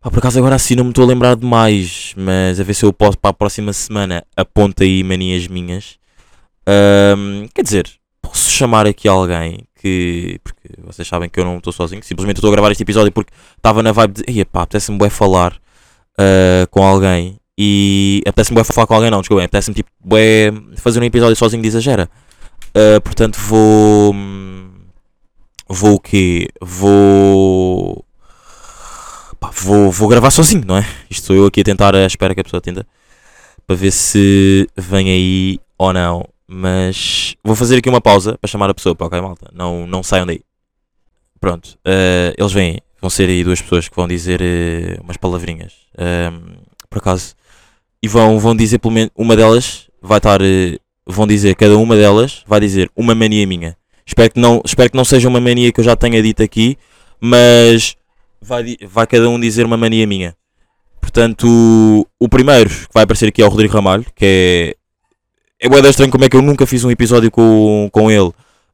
pá, 0.00 0.10
por 0.10 0.18
acaso 0.20 0.38
agora 0.38 0.54
assim 0.54 0.74
não 0.76 0.84
me 0.84 0.90
estou 0.90 1.04
a 1.04 1.08
lembrar 1.08 1.34
de 1.36 1.44
mais. 1.44 2.14
Mas 2.16 2.60
a 2.60 2.64
ver 2.64 2.74
se 2.74 2.84
eu 2.84 2.92
posso 2.92 3.18
para 3.18 3.30
a 3.30 3.34
próxima 3.34 3.72
semana 3.72 4.24
aponta 4.36 4.84
aí 4.84 5.02
manias 5.02 5.48
minhas. 5.48 5.98
Ahm, 6.66 7.46
quer 7.54 7.62
dizer, 7.62 7.90
posso 8.22 8.50
chamar 8.50 8.86
aqui 8.86 9.08
alguém 9.08 9.66
que. 9.86 10.40
Porque 10.42 10.68
vocês 10.84 11.06
sabem 11.06 11.28
que 11.28 11.38
eu 11.38 11.44
não 11.44 11.58
estou 11.58 11.72
sozinho. 11.72 12.02
Simplesmente 12.02 12.38
estou 12.38 12.48
a 12.48 12.52
gravar 12.52 12.70
este 12.70 12.82
episódio 12.82 13.12
porque 13.12 13.32
estava 13.56 13.82
na 13.82 13.92
vibe 13.92 14.14
de. 14.14 14.24
Ei, 14.26 14.44
pá, 14.44 14.62
apetece-me 14.62 14.98
bué 14.98 15.10
falar 15.10 15.58
ah, 16.18 16.66
com 16.70 16.82
alguém. 16.82 17.38
E 17.58 18.22
apetece-me 18.26 18.54
bué 18.56 18.64
falar 18.64 18.86
com 18.86 18.94
alguém, 18.94 19.10
não, 19.10 19.20
desculpa, 19.20 19.42
apetece-me 19.42 19.74
tipo 19.74 19.90
bué 20.04 20.52
fazer 20.76 21.00
um 21.00 21.04
episódio 21.04 21.36
sozinho 21.36 21.62
de 21.62 21.68
exagera. 21.68 22.08
Uh, 22.76 23.00
portanto, 23.00 23.38
vou. 23.38 24.14
Vou 25.68 25.94
o 25.94 26.00
quê? 26.00 26.48
Vou. 26.60 28.04
Pá, 29.40 29.50
vou, 29.54 29.90
vou 29.90 30.08
gravar 30.08 30.30
sozinho, 30.30 30.64
não 30.66 30.76
é? 30.76 30.86
Isto 31.10 31.28
sou 31.28 31.36
eu 31.36 31.46
aqui 31.46 31.60
a 31.62 31.64
tentar, 31.64 31.94
à 31.94 32.06
espera 32.06 32.34
que 32.34 32.40
a 32.40 32.44
pessoa 32.44 32.58
atenda. 32.58 32.86
Para 33.66 33.76
ver 33.76 33.90
se 33.90 34.68
vem 34.76 35.10
aí 35.10 35.58
ou 35.78 35.92
não. 35.92 36.28
Mas 36.48 37.36
vou 37.42 37.56
fazer 37.56 37.78
aqui 37.78 37.88
uma 37.88 38.00
pausa 38.00 38.38
para 38.38 38.48
chamar 38.48 38.70
a 38.70 38.74
pessoa. 38.74 38.94
Para 38.94 39.06
ok, 39.06 39.20
malta. 39.20 39.50
Não, 39.52 39.86
não 39.86 40.02
saiam 40.02 40.26
daí. 40.26 40.40
Pronto. 41.40 41.78
uh, 41.86 42.34
eles 42.36 42.52
vêm. 42.52 42.80
Vão 43.00 43.10
ser 43.10 43.28
aí 43.28 43.44
duas 43.44 43.60
pessoas 43.60 43.88
que 43.88 43.96
vão 43.96 44.08
dizer 44.08 44.40
uh, 44.40 45.02
umas 45.02 45.16
palavrinhas. 45.16 45.72
Um, 45.98 46.56
por 46.88 46.98
acaso. 46.98 47.34
E 48.02 48.08
vão, 48.08 48.38
vão 48.38 48.54
dizer 48.54 48.78
pelo 48.78 48.94
menos. 48.94 49.10
Uma 49.16 49.36
delas 49.36 49.88
vai 50.00 50.18
estar. 50.18 50.40
uh, 50.40 50.80
vão 51.06 51.26
dizer, 51.26 51.54
cada 51.54 51.78
uma 51.78 51.94
delas 51.96 52.42
vai 52.46 52.60
dizer 52.60 52.90
uma 52.96 53.14
mania 53.14 53.46
minha. 53.46 53.76
Espero 54.04 54.32
que 54.32 54.40
não, 54.40 54.60
espero 54.64 54.90
que 54.90 54.96
não 54.96 55.04
seja 55.04 55.28
uma 55.28 55.40
mania 55.40 55.72
que 55.72 55.80
eu 55.80 55.84
já 55.84 55.96
tenha 55.96 56.22
dito 56.22 56.42
aqui, 56.42 56.76
mas 57.20 57.96
vai, 58.40 58.76
vai 58.86 59.06
cada 59.06 59.28
um 59.28 59.38
dizer 59.38 59.64
uma 59.64 59.76
mania 59.76 60.06
minha. 60.06 60.36
Portanto, 61.00 62.06
o 62.18 62.28
primeiro 62.28 62.68
que 62.68 62.92
vai 62.92 63.04
aparecer 63.04 63.28
aqui 63.28 63.42
é 63.42 63.46
o 63.46 63.48
Rodrigo 63.48 63.74
Ramalho, 63.74 64.04
que 64.14 64.24
é. 64.24 64.76
É 65.60 65.68
bué 65.68 65.80
estranho 65.88 66.10
como 66.10 66.24
é 66.24 66.28
que 66.28 66.36
eu 66.36 66.42
nunca 66.42 66.66
fiz 66.66 66.84
um 66.84 66.90
episódio 66.90 67.30
com, 67.30 67.88
com 67.90 68.10
ele. 68.10 68.30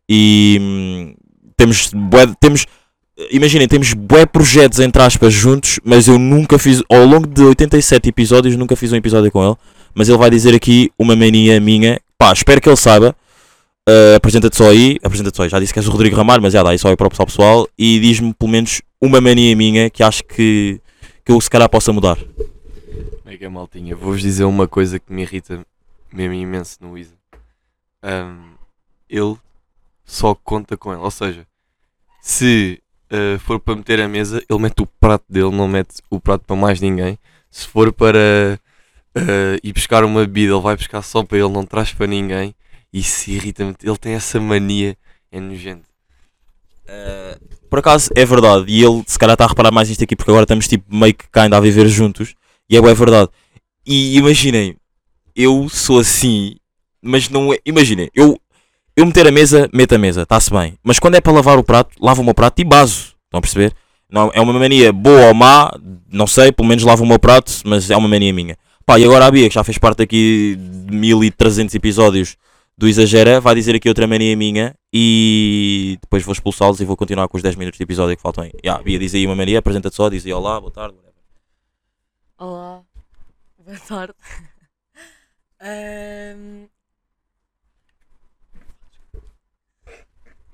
E 0.08 0.58
hum, 0.60 1.14
temos, 1.56 1.92
bué, 1.94 2.26
temos. 2.40 2.66
Imaginem, 3.30 3.68
temos 3.68 3.92
bué 3.92 4.26
projetos 4.26 4.80
entre 4.80 5.00
aspas 5.00 5.32
juntos, 5.32 5.78
mas 5.84 6.08
eu 6.08 6.18
nunca 6.18 6.58
fiz. 6.58 6.82
Ao 6.90 7.04
longo 7.04 7.26
de 7.26 7.42
87 7.42 8.08
episódios, 8.08 8.56
nunca 8.56 8.74
fiz 8.74 8.92
um 8.92 8.96
episódio 8.96 9.30
com 9.30 9.44
ele. 9.46 9.56
mas 9.94 10.08
ele 10.08 10.18
vai 10.18 10.28
dizer 10.28 10.54
aqui 10.54 10.90
uma 10.98 11.14
mania 11.14 11.60
minha. 11.60 12.00
Pá, 12.18 12.32
espero 12.32 12.60
que 12.60 12.68
ele 12.68 12.76
saiba. 12.76 13.14
Uh, 13.88 14.14
apresenta-te 14.16 14.56
só 14.56 14.70
aí, 14.70 14.98
apresenta-te 15.02 15.36
só 15.36 15.42
aí. 15.44 15.48
Já 15.48 15.60
disse 15.60 15.72
que 15.72 15.78
és 15.78 15.86
o 15.86 15.90
Rodrigo 15.90 16.16
Ramalho, 16.16 16.42
mas 16.42 16.52
já 16.52 16.62
dá 16.62 16.70
aí 16.70 16.78
só 16.78 16.88
aí 16.88 16.96
para 16.96 17.06
o 17.06 17.10
pessoal 17.10 17.26
pessoal. 17.26 17.68
E 17.78 18.00
diz-me 18.00 18.34
pelo 18.34 18.50
menos 18.50 18.80
uma 19.00 19.20
mania 19.20 19.54
minha 19.54 19.88
que 19.88 20.02
acho 20.02 20.24
que, 20.24 20.80
que 21.24 21.30
eu 21.30 21.40
se 21.40 21.50
calhar 21.50 21.68
possa 21.68 21.92
mudar. 21.92 22.18
É 23.26 23.36
que 23.36 23.44
é, 23.44 23.48
maltinha? 23.48 23.94
Vou-vos 23.94 24.20
dizer 24.20 24.44
uma 24.44 24.66
coisa 24.66 24.98
que 24.98 25.12
me 25.12 25.22
irrita 25.22 25.64
mesmo 26.12 26.34
imenso 26.34 26.78
no 26.80 26.96
Isa. 26.96 27.14
Ahm, 28.02 28.54
ele 29.08 29.36
só 30.04 30.34
conta 30.34 30.76
com 30.76 30.92
ela. 30.92 31.02
Ou 31.02 31.10
seja, 31.10 31.46
se 32.20 32.82
ah, 33.12 33.38
for 33.40 33.60
para 33.60 33.76
meter 33.76 34.00
a 34.00 34.08
mesa, 34.08 34.42
ele 34.48 34.58
mete 34.58 34.80
o 34.82 34.86
prato 34.86 35.24
dele, 35.28 35.50
não 35.50 35.68
mete 35.68 36.02
o 36.10 36.18
prato 36.18 36.44
para 36.46 36.56
mais 36.56 36.80
ninguém. 36.80 37.18
Se 37.50 37.66
for 37.66 37.92
para 37.92 38.58
ah, 39.14 39.58
ir 39.62 39.72
buscar 39.72 40.04
uma 40.04 40.20
bebida, 40.20 40.54
ele 40.54 40.62
vai 40.62 40.76
buscar 40.76 41.02
só 41.02 41.22
para 41.22 41.38
ele, 41.38 41.48
não 41.48 41.66
traz 41.66 41.92
para 41.92 42.06
ninguém. 42.06 42.54
Isso 42.92 43.30
irrita-me. 43.30 43.74
Ele 43.82 43.98
tem 43.98 44.14
essa 44.14 44.40
mania, 44.40 44.96
é 45.30 45.40
nojento. 45.40 45.92
Uh, 46.84 47.58
por 47.70 47.78
acaso 47.78 48.10
é 48.14 48.24
verdade, 48.24 48.66
e 48.68 48.84
ele 48.84 49.02
se 49.06 49.18
calhar 49.18 49.34
está 49.34 49.44
a 49.44 49.48
reparar 49.48 49.70
mais 49.70 49.88
isto 49.88 50.04
aqui 50.04 50.16
porque 50.16 50.30
agora 50.30 50.44
estamos 50.44 50.68
tipo 50.68 50.94
meio 50.94 51.14
que 51.14 51.26
cá 51.28 51.44
ainda 51.44 51.56
a 51.56 51.60
viver 51.60 51.86
juntos, 51.88 52.34
e 52.68 52.76
é, 52.76 52.80
bué 52.80 52.92
verdade. 52.92 53.30
E 53.86 54.18
imaginem, 54.18 54.76
eu 55.34 55.68
sou 55.68 55.98
assim, 55.98 56.56
mas 57.00 57.28
não 57.28 57.52
é. 57.52 57.58
Imaginem, 57.64 58.10
eu, 58.14 58.38
eu 58.96 59.06
meter 59.06 59.26
a 59.26 59.30
mesa, 59.30 59.68
meto 59.72 59.94
a 59.94 59.98
mesa, 59.98 60.22
está-se 60.22 60.50
bem. 60.50 60.78
Mas 60.82 60.98
quando 60.98 61.16
é 61.16 61.20
para 61.20 61.32
lavar 61.32 61.58
o 61.58 61.64
prato, 61.64 61.96
lavo 62.00 62.22
o 62.22 62.24
meu 62.24 62.34
prato 62.34 62.60
e 62.60 62.64
baso. 62.64 63.14
Estão 63.24 63.38
a 63.38 63.40
perceber? 63.40 63.74
Não, 64.10 64.30
é 64.34 64.40
uma 64.40 64.52
mania 64.52 64.92
boa 64.92 65.28
ou 65.28 65.34
má, 65.34 65.72
não 66.10 66.26
sei, 66.26 66.52
pelo 66.52 66.68
menos 66.68 66.84
lavo 66.84 67.02
o 67.02 67.06
meu 67.06 67.18
prato, 67.18 67.50
mas 67.64 67.90
é 67.90 67.96
uma 67.96 68.08
mania 68.08 68.32
minha. 68.32 68.56
Pá, 68.84 68.98
e 68.98 69.04
agora 69.04 69.26
a 69.26 69.30
Bia, 69.30 69.48
que 69.48 69.54
já 69.54 69.64
fez 69.64 69.78
parte 69.78 70.02
aqui 70.02 70.56
de 70.58 70.94
1300 70.94 71.74
episódios 71.74 72.36
do 72.76 72.88
Exagera, 72.88 73.40
vai 73.40 73.54
dizer 73.54 73.74
aqui 73.74 73.88
outra 73.88 74.06
mania 74.06 74.36
minha 74.36 74.74
e 74.92 75.98
depois 76.02 76.22
vou 76.22 76.32
expulsá-los 76.32 76.80
e 76.80 76.84
vou 76.84 76.96
continuar 76.96 77.28
com 77.28 77.36
os 77.36 77.42
10 77.42 77.56
minutos 77.56 77.78
de 77.78 77.84
episódio 77.84 78.16
que 78.16 78.22
faltam 78.22 78.44
aí. 78.44 78.52
Yeah, 78.62 78.82
Bia, 78.82 78.98
diz 78.98 79.14
aí 79.14 79.26
uma 79.26 79.36
mania, 79.36 79.60
apresenta-te 79.60 79.96
só, 79.96 80.08
diz 80.08 80.26
aí 80.26 80.32
olá, 80.32 80.60
boa 80.60 80.72
tarde. 80.72 80.96
Olá, 82.38 82.82
boa 83.64 83.78
tarde. 83.88 84.14
Ahm. 85.62 86.68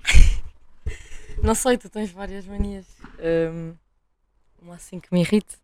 Não 1.43 1.55
sei, 1.55 1.79
tu 1.79 1.89
tens 1.89 2.11
várias 2.11 2.47
manias. 2.47 2.87
Ahm, 3.19 3.75
Uma 4.63 4.77
assim 4.77 5.01
que 5.01 5.13
me 5.13 5.21
irrite. 5.23 5.57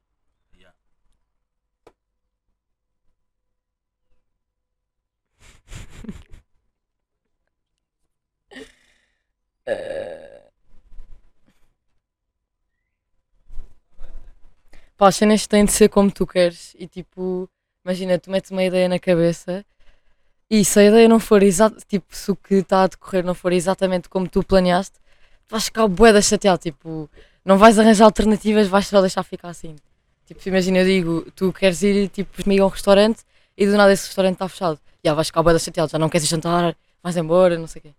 Ah. 9.67 10.51
Pá, 14.97 15.09
as 15.09 15.17
cenas 15.17 15.47
têm 15.47 15.65
de 15.65 15.73
ser 15.73 15.89
como 15.89 16.11
tu 16.11 16.27
queres 16.27 16.75
e 16.79 16.87
tipo, 16.87 17.49
imagina, 17.85 18.19
tu 18.19 18.31
metes 18.31 18.51
uma 18.51 18.65
ideia 18.65 18.89
na 18.89 18.99
cabeça 18.99 19.65
e 20.51 20.65
se 20.65 20.79
a 20.79 20.85
ideia 20.85 21.09
não 21.09 21.21
for 21.21 21.43
exata, 21.43 21.77
tipo, 21.89 22.07
se 22.11 22.31
o 22.31 22.37
que 22.37 22.57
está 22.57 22.85
a 22.85 22.87
decorrer 22.87 23.25
não 23.25 23.35
for 23.35 23.53
exatamente 23.53 24.09
como 24.09 24.29
tu 24.29 24.43
planeaste, 24.43 24.95
tu 25.47 25.53
vais 25.53 25.65
ficar 25.65 25.87
bué 25.87 26.13
da 26.13 26.23
chateado, 26.23 26.59
tipo, 26.59 27.09
não 27.45 27.59
vais 27.59 27.79
arranjar 27.79 28.07
alternativas, 28.07 28.69
vais 28.69 28.87
só 28.87 29.01
deixar 29.01 29.23
ficar 29.23 29.49
assim. 29.49 29.77
Tipo, 30.27 30.41
imagina, 30.49 30.79
eu 30.79 30.85
digo, 30.87 31.27
tu 31.37 31.53
queres 31.53 31.83
ir 31.83 32.09
tipo 32.09 32.43
comigo 32.43 32.63
a 32.63 32.67
um 32.67 32.71
restaurante 32.71 33.23
e 33.57 33.67
do 33.67 33.77
nada 33.77 33.93
esse 33.93 34.07
restaurante 34.07 34.35
está 34.35 34.49
fechado. 34.49 34.79
Já 35.05 35.13
vais 35.13 35.27
ficar 35.27 35.43
da 35.43 35.59
chateado, 35.59 35.91
já 35.91 35.99
não 35.99 36.09
queres 36.09 36.27
ir 36.27 36.31
jantar, 36.31 36.75
vais 37.03 37.17
embora, 37.17 37.59
não 37.59 37.67
sei 37.67 37.81
o 37.81 37.83
quê. 37.83 37.91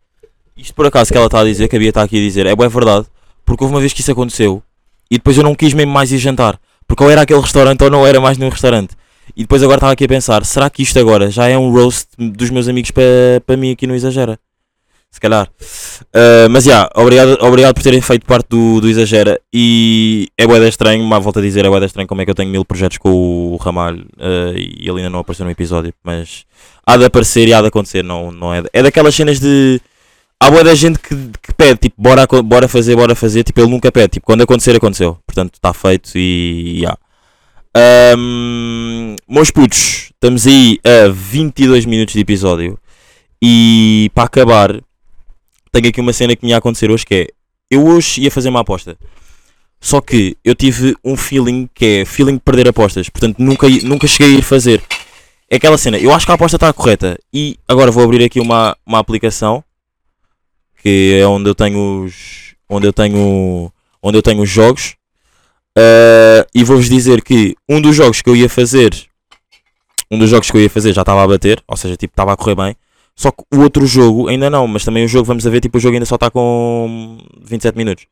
Isto 0.58 0.74
por 0.74 0.88
acaso 0.88 1.12
que 1.12 1.17
ela 1.17 1.28
está 1.28 1.41
a 1.41 1.43
dizer, 1.43 1.67
que 1.67 1.76
a 1.76 1.80
Bia 1.80 1.89
está 1.89 2.02
aqui 2.02 2.17
a 2.17 2.21
dizer, 2.21 2.48
é 2.48 2.56
bem 2.56 2.67
verdade, 2.67 3.06
porque 3.45 3.63
houve 3.63 3.76
uma 3.76 3.80
vez 3.80 3.93
que 3.93 4.02
isso 4.02 4.12
aconteceu 4.12 4.63
e 5.12 5.17
depois 5.17 5.38
eu 5.38 5.43
não 5.43 5.54
quis 5.54 5.74
mesmo 5.74 5.91
mais 5.91 6.12
ir 6.12 6.17
jantar, 6.17 6.60
porque 6.88 7.04
ou 7.04 7.12
era 7.12 7.21
aquele 7.21 7.39
restaurante 7.39 7.84
ou 7.84 7.91
não 7.91 8.08
era 8.08 8.19
mais 8.19 8.38
nenhum 8.38 8.50
restaurante. 8.50 8.95
E 9.36 9.41
depois 9.41 9.62
agora 9.62 9.78
estava 9.78 9.93
aqui 9.93 10.06
a 10.06 10.08
pensar, 10.08 10.45
será 10.45 10.69
que 10.69 10.82
isto 10.82 10.98
agora 10.98 11.30
já 11.30 11.48
é 11.48 11.58
um 11.58 11.71
roast 11.71 12.08
dos 12.17 12.50
meus 12.50 12.67
amigos 12.67 12.91
para 12.91 13.58
mim 13.58 13.71
aqui 13.71 13.86
no 13.86 13.95
Exagera? 13.95 14.39
Se 15.15 15.19
calhar. 15.21 15.50
Ah, 16.13 16.50
mas 16.50 16.65
já, 16.65 16.89
obrigado, 16.93 17.38
obrigado 17.39 17.74
por 17.74 17.82
terem 17.82 18.02
feito 18.02 18.26
parte 18.26 18.50
do, 18.50 18.82
do 18.82 18.89
Exagera. 18.89 19.39
E 19.54 20.28
é 20.38 20.45
bué 20.45 20.60
da 20.60 20.67
estranho, 20.67 21.02
mas 21.06 21.24
volto 21.24 21.39
a 21.39 21.41
dizer, 21.41 21.63
é 21.63 21.69
bué 21.69 21.80
da 21.80 21.86
estranho 21.86 22.06
como 22.06 22.21
é 22.21 22.26
que 22.26 22.32
eu 22.32 22.36
tenho 22.36 22.52
mil 22.52 22.65
projetos 22.65 22.98
com 22.98 23.10
o 23.10 23.56
Ramalho 23.56 24.06
ah, 24.19 24.52
e 24.54 24.82
ele 24.82 24.98
ainda 24.98 25.10
não 25.10 25.19
apareceu 25.19 25.45
no 25.45 25.52
episódio. 25.52 25.93
Mas 26.04 26.43
há 26.86 26.98
de 26.98 27.06
aparecer 27.06 27.48
e 27.48 27.54
há 27.54 27.62
de 27.62 27.67
acontecer, 27.67 28.04
não, 28.04 28.30
não 28.30 28.54
é? 28.54 28.62
É 28.74 28.84
daquelas 28.84 29.15
cenas 29.15 29.39
de. 29.39 29.80
Há 30.38 30.52
boa 30.52 30.65
da 30.65 30.76
gente 30.76 31.00
que, 31.00 31.15
que 31.41 31.54
pede, 31.54 31.80
tipo, 31.80 31.95
bora, 31.98 32.28
bora 32.43 32.67
fazer, 32.67 32.93
bora 32.98 33.15
fazer. 33.15 33.43
Tipo, 33.43 33.62
ele 33.62 33.69
nunca 33.69 33.89
pede. 33.93 34.10
Tipo, 34.10 34.26
quando 34.26 34.41
acontecer, 34.41 34.76
aconteceu. 34.76 35.17
Portanto, 35.26 35.54
está 35.54 35.74
feito 35.74 36.12
e. 36.17 36.82
já. 36.82 36.98
Ahm, 37.78 39.18
meus 39.28 39.52
putos, 39.52 40.14
estamos 40.14 40.48
aí 40.48 40.80
a 40.82 41.10
22 41.10 41.86
minutos 41.86 42.14
de 42.14 42.22
episódio. 42.22 42.80
E 43.42 44.10
para 44.16 44.24
acabar, 44.24 44.82
tenho 45.74 45.90
aqui 45.90 46.00
uma 46.00 46.14
cena 46.14 46.38
que 46.38 46.46
me 46.46 46.52
ia 46.52 46.58
acontecer 46.58 46.90
hoje 46.90 47.06
que 47.06 47.16
é. 47.16 47.28
Eu 47.70 47.86
hoje 47.86 48.22
ia 48.22 48.32
fazer 48.32 48.48
uma 48.48 48.62
aposta. 48.62 48.98
Só 49.82 50.00
que 50.00 50.38
eu 50.42 50.56
tive 50.56 50.96
um 51.04 51.18
feeling 51.18 51.70
que 51.74 51.86
é 51.86 52.06
feeling 52.06 52.36
de 52.36 52.40
perder 52.40 52.70
apostas. 52.70 53.10
Portanto, 53.10 53.40
nunca, 53.40 53.68
nunca 53.84 54.08
cheguei 54.08 54.36
a 54.36 54.40
ir 54.40 54.42
fazer. 54.42 54.82
É 55.50 55.58
aquela 55.58 55.78
cena. 55.78 55.98
Eu 55.98 56.14
acho 56.14 56.26
que 56.26 56.32
a 56.32 56.36
aposta 56.36 56.56
está 56.56 56.72
correta. 56.72 57.20
E 57.34 57.60
agora 57.68 57.92
vou 57.92 58.06
abrir 58.06 58.24
aqui 58.24 58.40
uma, 58.40 58.78
uma 58.86 59.00
aplicação. 59.00 59.62
Que 60.82 61.20
é 61.20 61.28
onde 61.28 61.50
eu 61.50 61.54
tenho 61.54 62.06
os. 62.06 62.56
Onde 62.70 62.88
eu 62.88 62.94
tenho. 62.94 63.70
Onde 64.02 64.18
eu 64.18 64.22
tenho 64.22 64.42
os 64.42 64.50
jogos. 64.50 64.96
Ah, 65.78 66.46
e 66.54 66.64
vou-vos 66.64 66.90
dizer 66.90 67.22
que 67.22 67.56
um 67.68 67.82
dos 67.82 67.96
jogos 67.96 68.22
que 68.22 68.30
eu 68.30 68.36
ia 68.36 68.50
fazer. 68.50 68.94
Um 70.10 70.18
dos 70.18 70.30
jogos 70.30 70.50
que 70.50 70.58
eu 70.58 70.62
ia 70.62 70.70
fazer 70.70 70.94
já 70.94 71.02
estava 71.02 71.24
a 71.24 71.28
bater. 71.28 71.62
Ou 71.68 71.76
seja, 71.78 71.96
tipo, 71.98 72.14
estava 72.14 72.34
a 72.34 72.38
correr 72.38 72.56
bem. 72.56 72.76
Só 73.16 73.32
que 73.32 73.44
o 73.54 73.62
outro 73.62 73.86
jogo 73.86 74.28
ainda 74.28 74.50
não, 74.50 74.68
mas 74.68 74.84
também 74.84 75.06
o 75.06 75.08
jogo, 75.08 75.26
vamos 75.26 75.48
a 75.48 75.50
ver, 75.50 75.62
tipo, 75.62 75.78
o 75.78 75.80
jogo 75.80 75.94
ainda 75.94 76.06
só 76.06 76.16
está 76.16 76.30
com 76.30 77.18
27 77.42 77.78
minutos. 77.78 78.06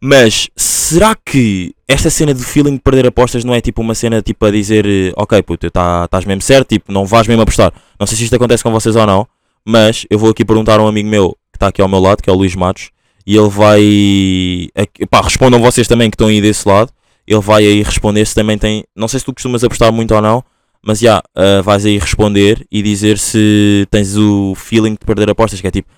Mas 0.00 0.48
será 0.56 1.14
que 1.14 1.72
esta 1.86 2.10
cena 2.10 2.34
de 2.34 2.42
feeling 2.42 2.74
de 2.74 2.80
perder 2.80 3.06
apostas 3.06 3.44
não 3.44 3.54
é 3.54 3.60
tipo 3.60 3.80
uma 3.80 3.94
cena 3.94 4.20
tipo 4.20 4.44
a 4.44 4.50
dizer 4.50 4.84
ok 5.16 5.40
puto, 5.44 5.70
tá, 5.70 6.06
estás 6.06 6.24
mesmo 6.24 6.42
certo, 6.42 6.70
tipo, 6.70 6.90
não 6.90 7.06
vais 7.06 7.28
mesmo 7.28 7.42
apostar. 7.42 7.72
Não 8.00 8.04
sei 8.04 8.18
se 8.18 8.24
isto 8.24 8.34
acontece 8.34 8.64
com 8.64 8.72
vocês 8.72 8.96
ou 8.96 9.06
não, 9.06 9.24
mas 9.64 10.04
eu 10.10 10.18
vou 10.18 10.30
aqui 10.30 10.44
perguntar 10.44 10.80
a 10.80 10.82
um 10.82 10.88
amigo 10.88 11.08
meu 11.08 11.36
que 11.52 11.56
está 11.56 11.68
aqui 11.68 11.80
ao 11.80 11.86
meu 11.86 12.00
lado, 12.00 12.20
que 12.20 12.28
é 12.28 12.32
o 12.32 12.36
Luís 12.36 12.56
Matos, 12.56 12.90
e 13.26 13.36
ele 13.36 13.48
vai. 13.48 14.68
aqui- 14.74 15.06
Pá, 15.06 15.20
respondam 15.22 15.60
vocês 15.60 15.86
também 15.88 16.10
que 16.10 16.14
estão 16.14 16.28
aí 16.28 16.40
desse 16.40 16.66
lado. 16.66 16.92
Ele 17.26 17.40
vai 17.40 17.64
aí 17.66 17.82
responder 17.82 18.26
se 18.26 18.34
também 18.34 18.58
tem. 18.58 18.84
Não 18.96 19.06
sei 19.08 19.20
se 19.20 19.26
tu 19.26 19.32
costumas 19.32 19.62
apostar 19.62 19.92
muito 19.92 20.14
ou 20.14 20.20
não, 20.20 20.42
mas 20.84 20.98
já, 20.98 21.22
ah, 21.34 21.62
vais 21.62 21.86
aí 21.86 21.98
responder 21.98 22.66
e 22.70 22.82
dizer 22.82 23.18
se 23.18 23.86
tens 23.90 24.16
o 24.16 24.54
feeling 24.56 24.92
de 24.92 24.98
perder 25.06 25.30
apostas, 25.30 25.60
que 25.60 25.66
é 25.66 25.70
tipo, 25.70 25.88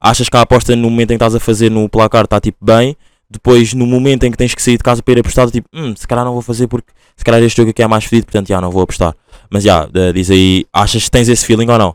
achas 0.00 0.28
que 0.28 0.36
a 0.36 0.40
aposta 0.40 0.74
no 0.74 0.90
momento 0.90 1.10
em 1.12 1.14
que 1.14 1.24
estás 1.24 1.34
a 1.34 1.40
fazer 1.40 1.70
no 1.70 1.88
placar 1.88 2.24
está 2.24 2.40
tipo 2.40 2.58
bem, 2.64 2.96
depois 3.30 3.72
no 3.72 3.86
momento 3.86 4.24
em 4.24 4.30
que 4.30 4.36
tens 4.36 4.54
que 4.54 4.60
sair 4.62 4.76
de 4.76 4.82
casa 4.82 5.02
para 5.02 5.14
ir 5.14 5.20
apostar, 5.20 5.48
tipo, 5.50 5.68
hum, 5.72 5.94
se 5.96 6.06
calhar 6.06 6.24
não 6.24 6.32
vou 6.32 6.42
fazer 6.42 6.66
porque 6.66 6.92
se 7.16 7.24
calhar 7.24 7.40
este 7.42 7.56
jogo 7.58 7.70
aqui 7.70 7.82
é 7.82 7.86
mais 7.86 8.04
fedido, 8.04 8.26
portanto 8.26 8.48
já 8.48 8.60
não 8.60 8.70
vou 8.70 8.82
apostar. 8.82 9.14
Mas 9.48 9.62
já, 9.62 9.84
ah, 9.84 10.12
diz 10.12 10.30
aí, 10.30 10.66
achas 10.72 11.04
que 11.04 11.10
tens 11.12 11.28
esse 11.28 11.46
feeling 11.46 11.70
ou 11.70 11.78
não? 11.78 11.94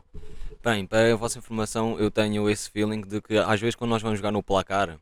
Bem, 0.68 0.86
para 0.86 1.14
a 1.14 1.16
vossa 1.16 1.40
informação, 1.40 1.98
eu 1.98 2.12
tenho 2.12 2.50
esse 2.50 2.70
feeling 2.70 3.00
de 3.00 3.22
que 3.22 3.38
às 3.38 3.58
vezes 3.58 3.74
quando 3.74 3.92
nós 3.92 4.02
vamos 4.02 4.20
jogar 4.20 4.34
no 4.34 4.44
placar, 4.44 5.00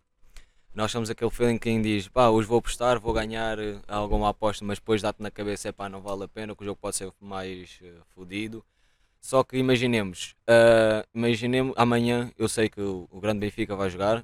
nós 0.76 0.92
temos 0.92 1.10
aquele 1.10 1.32
feeling 1.32 1.58
que 1.58 1.82
diz, 1.82 2.08
pá, 2.08 2.30
hoje 2.30 2.48
vou 2.48 2.60
apostar, 2.60 3.00
vou 3.00 3.12
ganhar 3.12 3.58
eh, 3.58 3.80
alguma 3.88 4.30
aposta, 4.30 4.64
mas 4.64 4.78
depois 4.78 5.02
dá-te 5.02 5.24
na 5.24 5.32
cabeça, 5.32 5.68
é 5.68 5.72
pá, 5.72 5.90
não 5.90 6.02
vale 6.02 6.26
a 6.26 6.28
pena, 6.28 6.56
que 6.56 6.62
o 6.62 6.66
jogo 6.66 6.78
pode 6.80 6.98
ser 6.98 7.12
mais 7.20 7.80
eh, 7.82 7.94
fodido. 8.14 8.64
Só 9.20 9.44
que 9.44 9.58
imaginemos, 9.58 10.36
ah, 10.48 11.04
imaginemos, 11.16 11.74
amanhã 11.76 12.32
eu 12.38 12.48
sei 12.48 12.70
que 12.70 12.80
o, 12.80 13.08
o 13.10 13.20
grande 13.20 13.40
Benfica 13.40 13.76
vai 13.76 13.90
jogar 13.90 14.24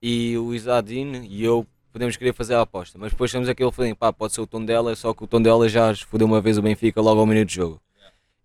e 0.00 0.38
o 0.38 0.54
Isadine 0.54 1.26
e 1.26 1.42
eu 1.42 1.66
podemos 1.92 2.16
querer 2.16 2.34
fazer 2.34 2.54
a 2.54 2.60
aposta, 2.60 2.96
mas 2.96 3.10
depois 3.10 3.32
temos 3.32 3.48
aquele 3.48 3.72
feeling, 3.72 3.96
pá, 3.96 4.12
pode 4.12 4.32
ser 4.32 4.42
o 4.42 4.46
tom 4.46 4.64
dela, 4.64 4.94
só 4.94 5.12
que 5.12 5.24
o 5.24 5.26
tom 5.26 5.42
dela 5.42 5.68
já 5.68 5.92
fodeu 6.06 6.28
uma 6.28 6.40
vez 6.40 6.56
o 6.56 6.62
Benfica 6.62 7.00
logo 7.00 7.18
ao 7.18 7.26
minuto 7.26 7.48
de 7.48 7.56
jogo. 7.56 7.82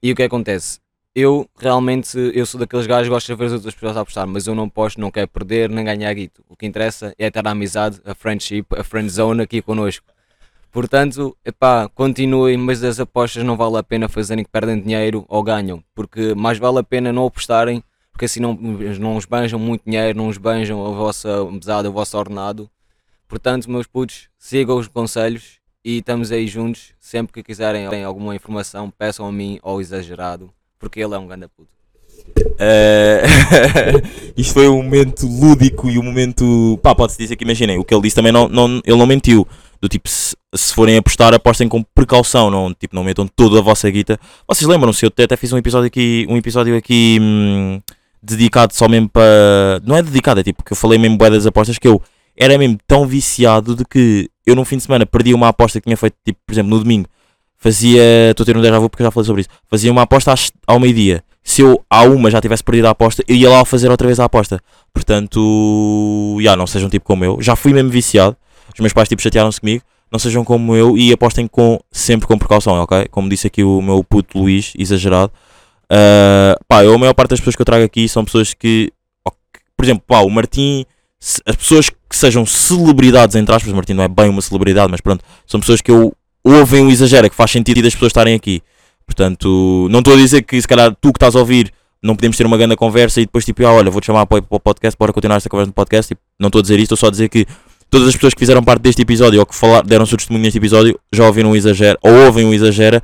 E 0.02 0.12
o 0.12 0.15
que 0.15 0.24
acontece? 0.24 0.83
Eu 1.15 1.47
realmente 1.60 2.17
eu 2.34 2.43
sou 2.43 2.60
daqueles 2.60 2.88
gajos 2.88 3.08
que 3.08 3.13
gosto 3.13 3.28
de 3.28 3.36
ver 3.36 3.45
as 3.45 3.52
outras 3.52 3.76
pessoas 3.76 3.95
a 3.97 4.02
apostar, 4.02 4.26
mas 4.26 4.47
eu 4.47 4.56
não 4.56 4.67
posto, 4.67 4.99
não 4.99 5.12
quero 5.12 5.28
perder 5.28 5.69
nem 5.69 5.86
ganhar 5.86 6.12
guito. 6.12 6.43
O 6.49 6.56
que 6.56 6.65
interessa 6.65 7.13
é 7.19 7.30
ter 7.30 7.47
a 7.47 7.52
amizade, 7.52 8.02
a 8.04 8.15
friendship, 8.15 8.65
a 8.76 8.84
friend 8.84 9.08
zone 9.12 9.43
aqui 9.43 9.62
connosco. 9.62 10.08
Portanto, 10.71 11.38
epá, 11.45 11.88
continuem, 11.88 12.58
mas 12.58 12.84
as 12.84 12.99
apostas 12.99 13.43
não 13.43 13.56
vale 13.56 13.78
a 13.78 13.84
pena 13.84 14.10
fazerem 14.10 14.43
que 14.43 14.49
perdem 14.49 14.82
dinheiro 14.82 15.23
ou 15.30 15.43
ganham, 15.43 15.84
porque 15.93 16.34
mais 16.34 16.58
vale 16.58 16.80
a 16.80 16.84
pena 16.84 17.13
não 17.13 17.28
apostarem, 17.28 17.84
porque 18.12 18.26
assim 18.26 18.39
não, 18.39 18.56
não 18.56 19.15
os 19.15 19.26
banjam 19.26 19.60
muito 19.60 19.84
dinheiro, 19.86 20.17
não 20.17 20.28
os 20.30 20.39
banjam 20.39 20.84
a 20.84 20.89
vossa 20.89 21.45
mesada, 21.45 21.91
o 21.91 21.93
vosso 21.93 22.17
ordenado. 22.17 22.67
Portanto, 23.28 23.69
meus 23.69 23.86
putos, 23.86 24.30
sigam 24.39 24.78
os 24.78 24.88
conselhos 24.88 25.60
e 25.86 25.99
estamos 25.99 26.32
aí 26.32 26.47
juntos. 26.47 26.95
Sempre 26.99 27.34
que 27.34 27.43
quiserem 27.43 27.86
alguma 28.04 28.36
informação, 28.36 28.89
peçam 28.89 29.28
a 29.28 29.32
mim 29.32 29.60
ou 29.62 29.80
exagerado, 29.80 30.52
porque 30.84 31.00
ele 31.00 31.15
é 31.15 31.17
um 31.17 31.26
ganda 31.26 31.48
puto. 31.48 31.69
Eh, 32.60 33.24
isto 34.36 34.54
foi 34.54 34.67
um 34.67 34.84
momento 34.84 35.26
lúdico 35.26 35.89
e 35.89 35.98
um 35.98 36.04
momento. 36.04 36.78
Pá, 36.84 36.93
pode-se 36.93 37.17
dizer 37.17 37.38
que 37.38 37.46
imaginem, 37.46 37.80
o 37.80 37.86
que 37.86 37.93
ele 37.93 38.02
disse 38.02 38.17
também 38.17 38.34
não, 38.34 38.50
não, 38.50 38.82
ele 38.86 38.98
não 38.98 39.06
mentiu. 39.06 39.48
Do 39.82 39.88
tipo, 39.88 40.08
se, 40.10 40.36
se 40.54 40.74
forem 40.74 40.98
apostar, 40.98 41.34
apostem 41.34 41.67
com 41.67 41.84
precaução, 41.84 42.50
não, 42.50 42.74
tipo, 42.74 42.96
não 42.96 43.04
metam 43.04 43.28
toda 43.28 43.60
a 43.60 43.62
vossa 43.62 43.89
guita. 43.89 44.19
Vocês 44.48 44.67
lembram-se, 44.67 45.06
eu 45.06 45.08
até, 45.08 45.24
até 45.24 45.38
fiz 45.38 45.52
um 45.54 45.58
episódio 45.58 45.88
aqui, 45.88 46.26
um 46.30 46.38
episódio 46.38 46.76
aqui 46.78 47.17
hum, 47.22 47.82
dedicado 48.22 48.74
só 48.74 48.89
mesmo 48.89 49.10
para. 49.10 49.82
Não 49.86 49.96
é 49.96 50.02
dedicado, 50.02 50.41
é 50.41 50.43
tipo 50.43 50.63
que 50.63 50.74
eu 50.74 50.78
falei 50.78 51.00
mesmo 51.00 51.17
bué 51.17 51.30
das 51.30 51.46
apostas 51.46 51.78
que 51.78 51.88
eu 51.88 52.02
era 52.36 52.58
mesmo 52.58 52.78
tão 52.86 53.06
viciado 53.06 53.76
de 53.76 53.86
que 53.86 54.30
eu 54.46 54.56
num 54.56 54.65
fim 54.65 54.78
de 54.78 54.84
semana 54.84 55.06
perdi 55.06 55.34
uma 55.34 55.50
aposta 55.50 55.80
que 55.80 55.86
tinha 55.86 55.98
feito, 55.98 56.15
tipo, 56.26 56.39
por 56.46 56.54
exemplo, 56.54 56.72
no 56.72 56.80
domingo. 56.80 57.08
Fazia. 57.63 58.02
Estou 58.32 58.43
a 58.43 58.45
ter 58.45 58.58
um 58.58 58.62
déjà 58.62 58.78
vu 58.78 58.89
porque 58.89 59.04
já 59.04 59.10
falei 59.10 59.26
sobre 59.26 59.41
isso. 59.41 59.49
Fazia 59.69 59.89
uma 59.89 60.02
aposta 60.02 60.34
às- 60.34 60.52
ao 60.67 60.80
meio-dia. 60.82 61.23
Se 61.41 61.62
eu 61.62 61.82
à 61.89 62.04
uma 62.04 62.30
já 62.30 62.41
tivesse 62.41 62.62
perdido 62.63 62.88
a 62.88 62.89
aposta, 62.91 63.23
eu 63.26 63.36
ia 63.36 63.49
lá 63.49 63.63
fazer 63.63 63.89
outra 63.89 64.06
vez 64.08 64.19
a 64.19 64.26
aposta. 64.26 64.60
Portanto, 64.93 66.38
já 66.41 66.56
não 66.56 66.67
sejam 66.67 66.89
tipo 66.89 67.06
como 67.06 67.23
eu. 67.23 67.41
Já 67.41 67.56
fui 67.56 67.73
mesmo 67.73 67.89
viciado. 67.89 68.36
Os 68.73 68.80
meus 68.80 68.91
pais 68.93 69.08
tipo 69.08 69.21
chatearam-se 69.21 69.60
comigo. 69.62 69.82
Não 70.12 70.19
sejam 70.19 70.43
como 70.43 70.76
eu 70.76 70.97
e 70.97 71.12
apostem 71.13 71.47
com, 71.47 71.80
sempre 71.91 72.28
com 72.28 72.38
precaução, 72.38 72.73
ok? 72.82 73.08
Como 73.10 73.30
disse 73.30 73.47
aqui 73.47 73.63
o 73.63 73.82
meu 73.82 74.04
puto 74.04 74.38
Luís, 74.39 74.73
exagerado. 74.78 75.32
Ah, 75.89 76.56
pá, 76.67 76.84
eu, 76.84 76.93
a 76.93 76.97
maior 76.97 77.13
parte 77.13 77.32
das 77.32 77.39
pessoas 77.39 77.56
que 77.56 77.62
eu 77.62 77.65
trago 77.65 77.84
aqui 77.86 78.08
são 78.10 78.23
pessoas 78.26 78.54
que, 78.54 78.91
por 79.76 79.84
exemplo, 79.86 80.04
pá, 80.08 80.19
o 80.19 80.30
Martim, 80.30 80.86
as 81.45 81.56
pessoas 81.56 81.89
que 81.89 82.15
sejam 82.15 82.45
celebridades, 82.45 83.36
entre 83.36 83.54
aspas, 83.56 83.71
Martim 83.73 83.93
não 83.93 84.04
é 84.04 84.08
bem 84.08 84.30
uma 84.30 84.41
celebridade, 84.41 84.89
mas 84.91 85.02
pronto, 85.02 85.23
são 85.47 85.60
pessoas 85.60 85.82
que 85.82 85.89
eu 85.91 86.13
ouvem 86.44 86.86
o 86.86 86.90
exagero, 86.90 87.30
que 87.30 87.36
faz 87.36 87.52
sentido 87.52 87.82
das 87.82 87.94
pessoas 87.94 88.10
estarem 88.10 88.36
aqui. 88.36 88.62
Portanto, 89.06 89.88
não 89.90 90.00
estou 90.00 90.14
a 90.14 90.18
dizer 90.18 90.42
que 90.44 90.62
se 90.62 90.68
calhar 90.68 90.96
tu 91.00 91.12
que 91.12 91.18
estás 91.18 91.36
a 91.36 91.40
ouvir 91.40 91.72
não 92.04 92.16
podemos 92.16 92.36
ter 92.36 92.46
uma 92.46 92.58
grande 92.58 92.76
conversa 92.76 93.22
e 93.22 93.26
depois 93.26 93.46
tipo, 93.46 93.66
ah, 93.66 93.72
olha, 93.72 93.90
vou-te 93.90 94.08
chamar 94.08 94.26
para 94.26 94.44
o 94.50 94.60
podcast, 94.60 94.98
bora 95.00 95.14
continuar 95.14 95.38
esta 95.38 95.50
conversa 95.50 95.70
no 95.70 95.74
podcast. 95.74 96.10
Tipo, 96.10 96.22
não 96.38 96.48
estou 96.48 96.60
a 96.60 96.62
dizer 96.62 96.76
isto, 96.76 96.94
estou 96.94 96.98
só 96.98 97.08
a 97.08 97.12
dizer 97.12 97.30
que 97.30 97.46
todas 97.90 98.10
as 98.10 98.16
pessoas 98.16 98.34
que 98.34 98.40
fizeram 98.40 98.62
parte 98.62 98.82
deste 98.82 99.02
episódio 99.02 99.40
ou 99.40 99.46
que 99.46 99.56
falar, 99.56 99.84
deram 99.84 100.04
o 100.04 100.08
seu 100.08 100.18
testemunho 100.18 100.44
neste 100.44 100.58
episódio 100.58 101.00
já 101.14 101.26
ouviram 101.26 101.52
um 101.52 101.56
exagero 101.56 101.98
ou 102.04 102.26
ouvem 102.26 102.46
um 102.46 102.54
exagera 102.54 103.02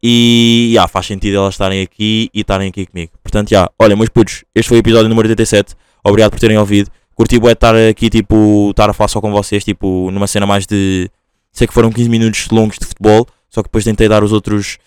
e 0.00 0.70
já 0.74 0.86
faz 0.86 1.06
sentido 1.06 1.38
elas 1.38 1.54
estarem 1.54 1.82
aqui 1.82 2.30
e 2.32 2.40
estarem 2.42 2.68
aqui 2.68 2.86
comigo. 2.86 3.10
Portanto, 3.22 3.50
já, 3.50 3.68
olha, 3.76 3.96
meus 3.96 4.08
putos, 4.08 4.44
este 4.54 4.68
foi 4.68 4.78
o 4.78 4.80
episódio 4.80 5.08
número 5.08 5.26
87. 5.26 5.74
Obrigado 6.04 6.30
por 6.30 6.38
terem 6.38 6.56
ouvido. 6.56 6.90
Curti 7.14 7.38
bué 7.40 7.52
estar 7.52 7.74
aqui, 7.74 8.08
tipo, 8.08 8.68
estar 8.70 8.88
a 8.88 8.92
falar 8.92 9.08
só 9.08 9.20
com 9.20 9.32
vocês, 9.32 9.64
tipo, 9.64 10.08
numa 10.12 10.28
cena 10.28 10.46
mais 10.46 10.64
de. 10.66 11.10
Sei 11.58 11.66
que 11.66 11.74
foram 11.74 11.90
15 11.90 12.08
minutos 12.08 12.46
longos 12.52 12.78
de 12.78 12.86
futebol, 12.86 13.26
só 13.50 13.64
que 13.64 13.68
depois 13.68 13.82
tentei 13.82 14.08
dar 14.08 14.22
os 14.22 14.30
outros 14.32 14.78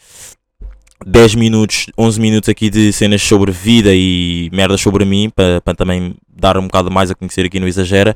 10 1.05 1.35
minutos, 1.35 1.87
11 1.97 2.21
minutos 2.21 2.47
aqui 2.47 2.69
de 2.69 2.93
cenas 2.93 3.21
sobre 3.21 3.51
vida 3.51 3.93
e 3.93 4.49
merdas 4.53 4.79
sobre 4.79 5.03
mim, 5.03 5.29
para 5.29 5.75
também 5.75 6.15
dar 6.29 6.57
um 6.57 6.67
bocado 6.67 6.89
mais 6.89 7.11
a 7.11 7.13
conhecer 7.13 7.45
aqui 7.45 7.59
no 7.59 7.67
Exagera. 7.67 8.15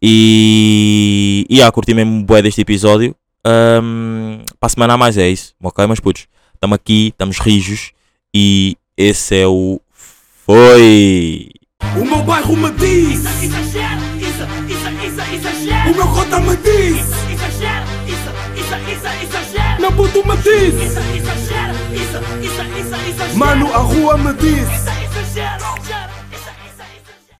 E. 0.00 1.44
E 1.50 1.60
ah, 1.60 1.72
curti 1.72 1.92
mesmo 1.92 2.22
bué 2.24 2.40
deste 2.40 2.60
episódio. 2.60 3.12
Ahm, 3.44 4.44
para 4.60 4.68
a 4.68 4.68
semana 4.68 4.94
a 4.94 4.96
mais 4.96 5.18
é 5.18 5.28
isso, 5.28 5.52
ok, 5.60 5.84
meus 5.84 5.98
putos? 5.98 6.28
Estamos 6.54 6.76
aqui, 6.76 7.08
estamos 7.08 7.40
rijos 7.40 7.90
e 8.32 8.76
esse 8.96 9.34
é 9.34 9.48
o. 9.48 9.80
Foi! 10.46 11.50
O 11.96 12.04
meu 12.04 12.22
bairro 12.22 12.56
me 12.56 12.70
diz, 12.70 13.18
isso, 13.18 13.42
isso, 13.42 14.46
isso, 14.68 15.34
exagera. 15.34 15.90
o 15.90 15.96
meu 15.96 16.06
cota 16.06 16.38
me 16.38 16.56
diz, 16.56 17.19
meu 19.90 19.92
puto 19.92 20.26
me 20.26 20.36
diz, 20.36 20.74
Isso, 20.74 20.98
exagera, 21.16 21.74
isso, 21.92 22.18
isso, 22.42 22.62
isso, 22.78 22.94
exagera. 23.08 23.34
mano, 23.34 23.72
a 23.74 23.78
rua 23.78 24.16
me 24.18 24.32
diz. 24.34 24.68
Isso, 24.68 24.99